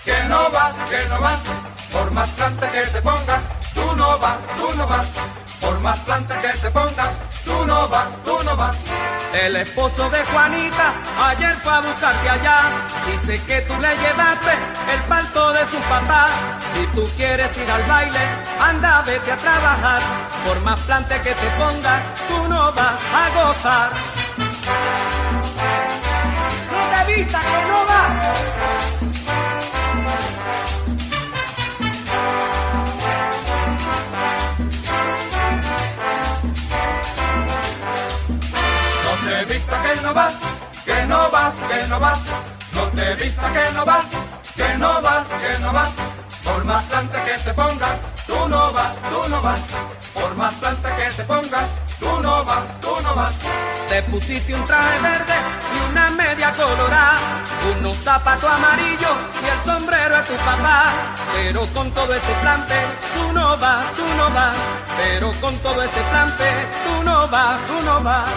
que 0.05 0.23
no 0.29 0.51
vas, 0.51 0.75
que 0.89 1.09
no 1.09 1.21
vas. 1.21 1.76
Por 1.97 2.11
más 2.13 2.29
plante 2.31 2.69
que 2.69 2.81
te 2.93 3.01
pongas, 3.01 3.43
tú 3.75 3.97
no 3.97 4.19
vas, 4.19 4.39
tú 4.59 4.77
no 4.77 4.87
vas. 4.87 5.07
Por 5.61 5.81
más 5.81 5.99
plante 6.01 6.35
que 6.43 6.59
te 6.59 6.71
pongas, 6.71 7.11
tú 7.45 7.67
no 7.67 7.89
vas, 7.89 8.09
tú 8.25 8.39
no 8.45 8.57
vas. 8.57 8.77
El 9.33 9.57
esposo 9.57 10.09
de 10.11 10.23
Juanita 10.27 10.93
ayer 11.29 11.55
fue 11.63 11.73
a 11.73 11.81
buscarte 11.81 12.29
allá. 12.29 12.59
Dice 13.07 13.41
que 13.47 13.63
tú 13.63 13.75
le 13.81 13.97
llevaste 13.97 14.53
el 14.95 15.01
palto 15.09 15.53
de 15.55 15.61
su 15.71 15.79
papá. 15.89 16.29
Si 16.75 16.87
tú 16.95 17.09
quieres 17.17 17.57
ir 17.57 17.71
al 17.71 17.83
baile, 17.85 18.21
anda, 18.61 19.03
vete 19.07 19.33
a 19.33 19.37
trabajar. 19.37 20.01
Por 20.47 20.61
más 20.61 20.79
plante 20.81 21.15
que 21.23 21.33
te 21.33 21.49
pongas, 21.59 22.03
tú 22.29 22.49
no 22.49 22.73
vas 22.73 23.01
a 23.21 23.43
gozar. 23.43 23.91
No 26.73 27.05
te 27.05 27.15
vista 27.15 27.41
que 27.41 27.69
no 27.71 27.87
vas. 27.87 28.76
Que 39.97 40.03
no 40.03 40.15
vas, 40.15 40.35
que 40.85 41.07
no 41.07 41.31
vas, 41.31 41.55
que 41.69 41.89
no 41.89 42.01
vas. 42.01 42.19
No 42.75 42.83
te 42.89 43.15
vista 43.15 43.51
que 43.53 43.73
no 43.73 43.85
vas, 43.85 44.05
que 44.55 44.79
no 44.79 45.01
vas, 45.01 45.27
que 45.27 45.59
no 45.63 45.73
vas. 45.73 45.89
Por 46.45 46.65
más 46.65 46.85
planta 46.85 47.23
que 47.23 47.33
te 47.33 47.55
pongas, 47.55 47.97
tú 48.27 48.49
no 48.49 48.73
vas, 48.73 48.93
tú 49.11 49.29
no 49.31 49.41
vas. 49.41 49.61
Por 50.13 50.35
más 50.37 50.55
planta 50.55 50.97
que 50.97 51.11
te 51.11 51.25
pongas, 51.25 51.65
tú 51.99 52.21
no 52.21 52.45
vas, 52.45 52.81
tú 52.81 52.91
no 53.03 53.15
vas. 53.15 53.33
Te 53.89 54.03
pusiste 54.03 54.55
un 54.55 54.67
traje 54.67 55.01
verde 55.01 55.35
y 55.75 55.91
una 55.91 56.11
media 56.11 56.53
colorada, 56.53 57.19
unos 57.79 57.97
zapatos 57.97 58.51
amarillos 58.51 59.17
y 59.43 59.47
el 59.49 59.65
sombrero 59.65 60.17
de 60.17 60.23
tu 60.25 60.37
papá. 60.45 60.93
Pero 61.35 61.67
con 61.73 61.91
todo 61.93 62.13
ese 62.13 62.33
plante, 62.43 62.75
tú 63.15 63.33
no 63.33 63.57
vas, 63.57 63.93
tú 63.95 64.05
no 64.19 64.31
vas. 64.31 64.57
Pero 64.99 65.33
con 65.41 65.57
todo 65.59 65.83
ese 65.83 66.01
plante, 66.11 66.45
tú 66.87 67.03
no 67.03 67.29
vas, 67.29 67.67
tú 67.67 67.81
no 67.83 68.01
vas. 68.03 68.31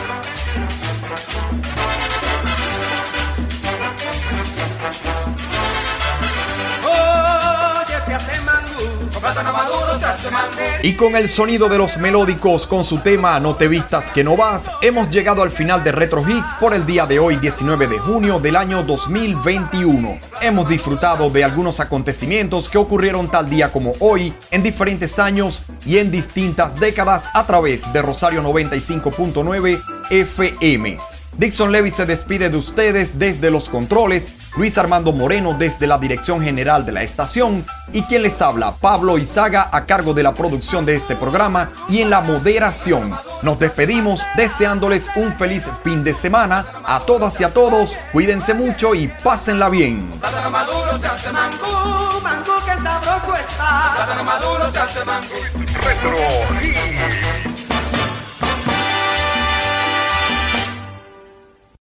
Y 10.84 10.93
con 10.93 11.15
el 11.15 11.28
sonido 11.28 11.70
de 11.70 11.78
los 11.78 11.97
melódicos 11.97 12.65
con 12.67 12.84
su 12.84 12.99
tema 12.99 13.39
No 13.39 13.55
te 13.55 13.67
vistas 13.67 14.11
que 14.11 14.24
no 14.24 14.38
vas, 14.38 14.72
hemos 14.82 15.09
llegado 15.09 15.43
al 15.43 15.51
final 15.51 15.84
de 15.84 15.91
Retro 15.91 16.24
Hits 16.28 16.49
por 16.59 16.74
el 16.74 16.86
día 16.86 17.05
de 17.05 17.20
hoy 17.20 17.38
19 17.38 17.88
de 17.88 17.99
junio 17.99 18.39
del 18.39 18.55
año 18.55 18.84
2021. 18.84 20.20
Hemos 20.41 20.67
disfrutado 20.67 21.30
de 21.30 21.43
algunos 21.43 21.80
acontecimientos 21.80 22.70
que 22.70 22.78
ocurrieron 22.78 23.30
tal 23.30 23.49
día 23.49 23.72
como 23.72 23.93
hoy, 23.99 24.34
en 24.51 24.63
diferentes 24.63 25.20
años 25.20 25.65
y 25.86 25.97
en 25.97 26.11
distintas 26.11 26.80
décadas 26.80 27.30
a 27.34 27.45
través 27.45 27.91
de 27.91 28.01
Rosario 28.01 28.41
95.9 28.41 29.82
FM. 30.09 31.18
Dixon 31.38 31.72
Levy 31.72 31.92
se 31.92 32.06
despide 32.06 32.50
de 32.50 32.58
ustedes 32.58 33.18
desde 33.18 33.52
los 33.52 33.70
controles, 33.70 34.34
Luis 34.58 34.78
Armando 34.78 35.14
Moreno 35.14 35.56
desde 35.58 35.88
la 35.88 35.98
dirección 35.98 36.42
general 36.42 36.86
de 36.86 36.92
la 36.92 37.04
estación 37.04 37.66
y 37.94 38.02
quien 38.04 38.24
les 38.24 38.42
habla, 38.42 38.76
Pablo 38.76 39.18
Izaga 39.18 39.70
a 39.72 39.86
cargo 39.86 40.14
de 40.14 40.24
la 40.24 40.34
producción 40.34 40.86
de 40.86 40.96
este 40.96 41.16
programa 41.16 41.72
y 41.88 42.02
en 42.02 42.10
la 42.10 42.22
moderación. 42.22 43.18
Nos 43.42 43.60
despedimos 43.60 44.26
deseándoles 44.36 45.10
un 45.16 45.34
feliz 45.34 45.70
fin 45.84 46.04
de 46.04 46.14
semana 46.14 46.66
a 46.84 47.00
todas 47.02 47.40
y 47.40 47.44
a 47.44 47.54
todos, 47.54 47.98
cuídense 48.12 48.54
mucho 48.54 48.94
y 48.96 49.08
pásenla 49.08 49.70
bien. 49.70 50.12
Retro. 55.74 56.18